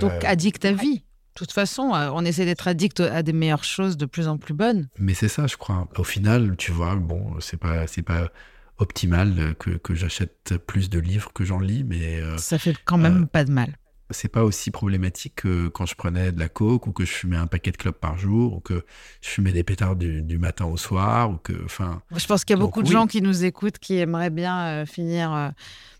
[0.00, 1.00] Donc, euh, addict à vie.
[1.00, 4.38] De toute façon, euh, on essaie d'être addict à des meilleures choses de plus en
[4.38, 4.88] plus bonnes.
[4.98, 5.86] Mais c'est ça, je crois.
[5.98, 8.30] Au final, tu vois, bon, c'est pas, c'est pas
[8.78, 12.98] optimal que, que j'achète plus de livres que j'en lis, mais euh, Ça fait quand
[12.98, 13.76] même pas de mal.
[14.10, 17.36] C'est pas aussi problématique que quand je prenais de la coke ou que je fumais
[17.36, 18.84] un paquet de clopes par jour ou que
[19.22, 22.54] je fumais des pétards du, du matin au soir ou que, enfin, Je pense qu'il
[22.54, 22.92] y a Donc, beaucoup de oui.
[22.92, 25.48] gens qui nous écoutent qui aimeraient bien euh, finir euh,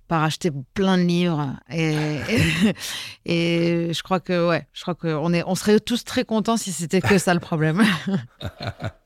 [0.06, 1.56] par acheter plein de livres.
[1.72, 2.18] Et,
[3.24, 6.72] et, je crois que, ouais, je crois qu'on est, on serait tous très contents si
[6.72, 7.82] c'était que ça le problème.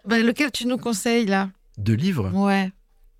[0.06, 1.50] Ben, lequel tu nous conseilles là?
[1.76, 2.30] De livres?
[2.32, 2.72] Ouais.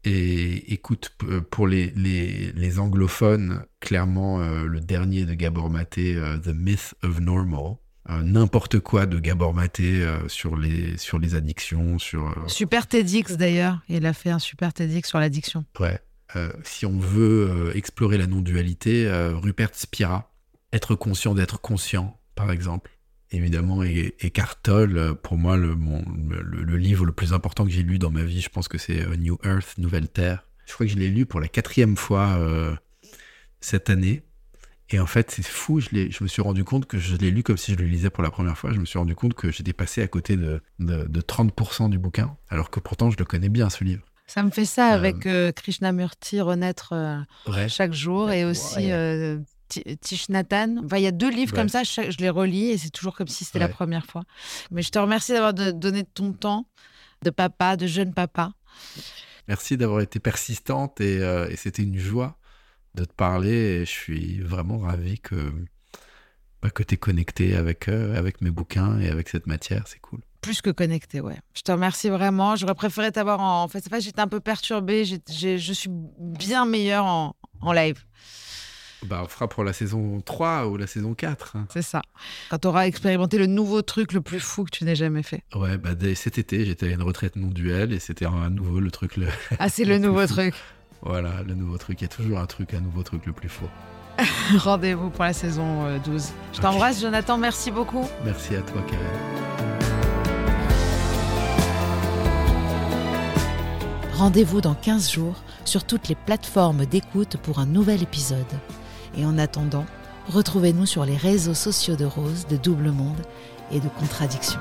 [0.05, 6.15] Et écoute, euh, pour les, les, les anglophones, clairement, euh, le dernier de Gabor Maté,
[6.15, 7.77] euh, The Myth of Normal,
[8.09, 12.35] euh, n'importe quoi de Gabor Maté sur, les, sur les addictions, sur...
[12.47, 13.81] Super TEDx d'ailleurs.
[13.89, 15.65] Il a fait un super TEDx sur l'addiction.
[15.79, 16.01] Ouais.
[16.63, 20.31] Si on veut explorer la non-dualité, Rupert Spira,
[20.73, 22.98] être conscient d'être conscient, par exemple.
[23.31, 24.15] Évidemment, et,
[24.69, 28.11] euh, pour moi, le, mon- le, le livre le plus important que j'ai lu dans
[28.11, 30.45] ma vie, je pense que c'est euh, New Earth, Nouvelle Terre.
[30.67, 32.75] Je crois que je l'ai lu pour la quatrième fois euh,
[33.61, 34.23] cette année.
[34.91, 37.59] Et en fait, c'est fou, je, me suis rendu compte que je l'ai lu comme
[37.59, 38.73] si je le lisais pour la première fois.
[38.73, 41.99] Je me suis rendu compte que j'étais passé à côté de, de, de 30% du
[41.99, 44.03] bouquin, alors que pourtant je le connais bien, ce livre.
[44.27, 47.69] Ça me fait ça Euh, avec euh, Krishnamurti, Renaître euh, Ouais.
[47.69, 49.39] chaque jour, et aussi Ouais.
[49.69, 50.81] Ti- Thich Nhat Hanh.
[50.85, 51.59] Enfin, il y a deux livres Ouais.
[51.59, 54.25] comme ça, je les relis, et c'est toujours comme si c'était la première fois.
[54.71, 56.67] Mais je te remercie d'avoir donné ton temps,
[57.23, 58.53] de papa, de jeune papa.
[59.49, 62.39] Merci d'avoir été persistante et, euh, et c'était une joie
[62.95, 63.51] de te parler.
[63.53, 65.53] Et je suis vraiment ravi que,
[66.63, 69.85] bah, que tu es connecté avec, euh, avec mes bouquins et avec cette matière.
[69.87, 70.21] C'est cool.
[70.43, 71.39] Plus que connecté, ouais.
[71.55, 72.57] Je te remercie vraiment.
[72.57, 74.05] J'aurais préféré t'avoir en face à face.
[74.05, 75.05] J'étais un peu perturbée.
[75.05, 78.05] Je suis bien meilleure en, en live.
[79.07, 81.57] Bah, on fera pour la saison 3 ou la saison 4.
[81.57, 81.67] hein.
[81.73, 82.03] C'est ça.
[82.51, 85.43] Quand tu auras expérimenté le nouveau truc le plus fou que tu n'aies jamais fait.
[85.55, 88.81] Ouais, bah, dès cet été, j'étais à une retraite non duel et c'était à nouveau
[88.81, 89.17] le truc.
[89.17, 89.27] Le...
[89.61, 90.35] Ah, c'est le nouveau fou.
[90.35, 90.55] truc.
[91.03, 92.01] voilà, le nouveau truc.
[92.01, 93.69] Il y a toujours un truc, un nouveau truc le plus faux.
[94.59, 96.31] Rendez-vous pour la saison euh, 12.
[96.55, 97.39] Je t'embrasse, Jonathan.
[97.39, 98.05] Merci beaucoup.
[98.25, 100.19] Merci à toi, Karen.
[104.15, 108.45] Rendez-vous dans 15 jours sur toutes les plateformes d'écoute pour un nouvel épisode.
[109.19, 109.85] Et en attendant,
[110.29, 113.21] retrouvez-nous sur les réseaux sociaux de Rose, de Double Monde
[113.73, 114.61] et de Contradiction.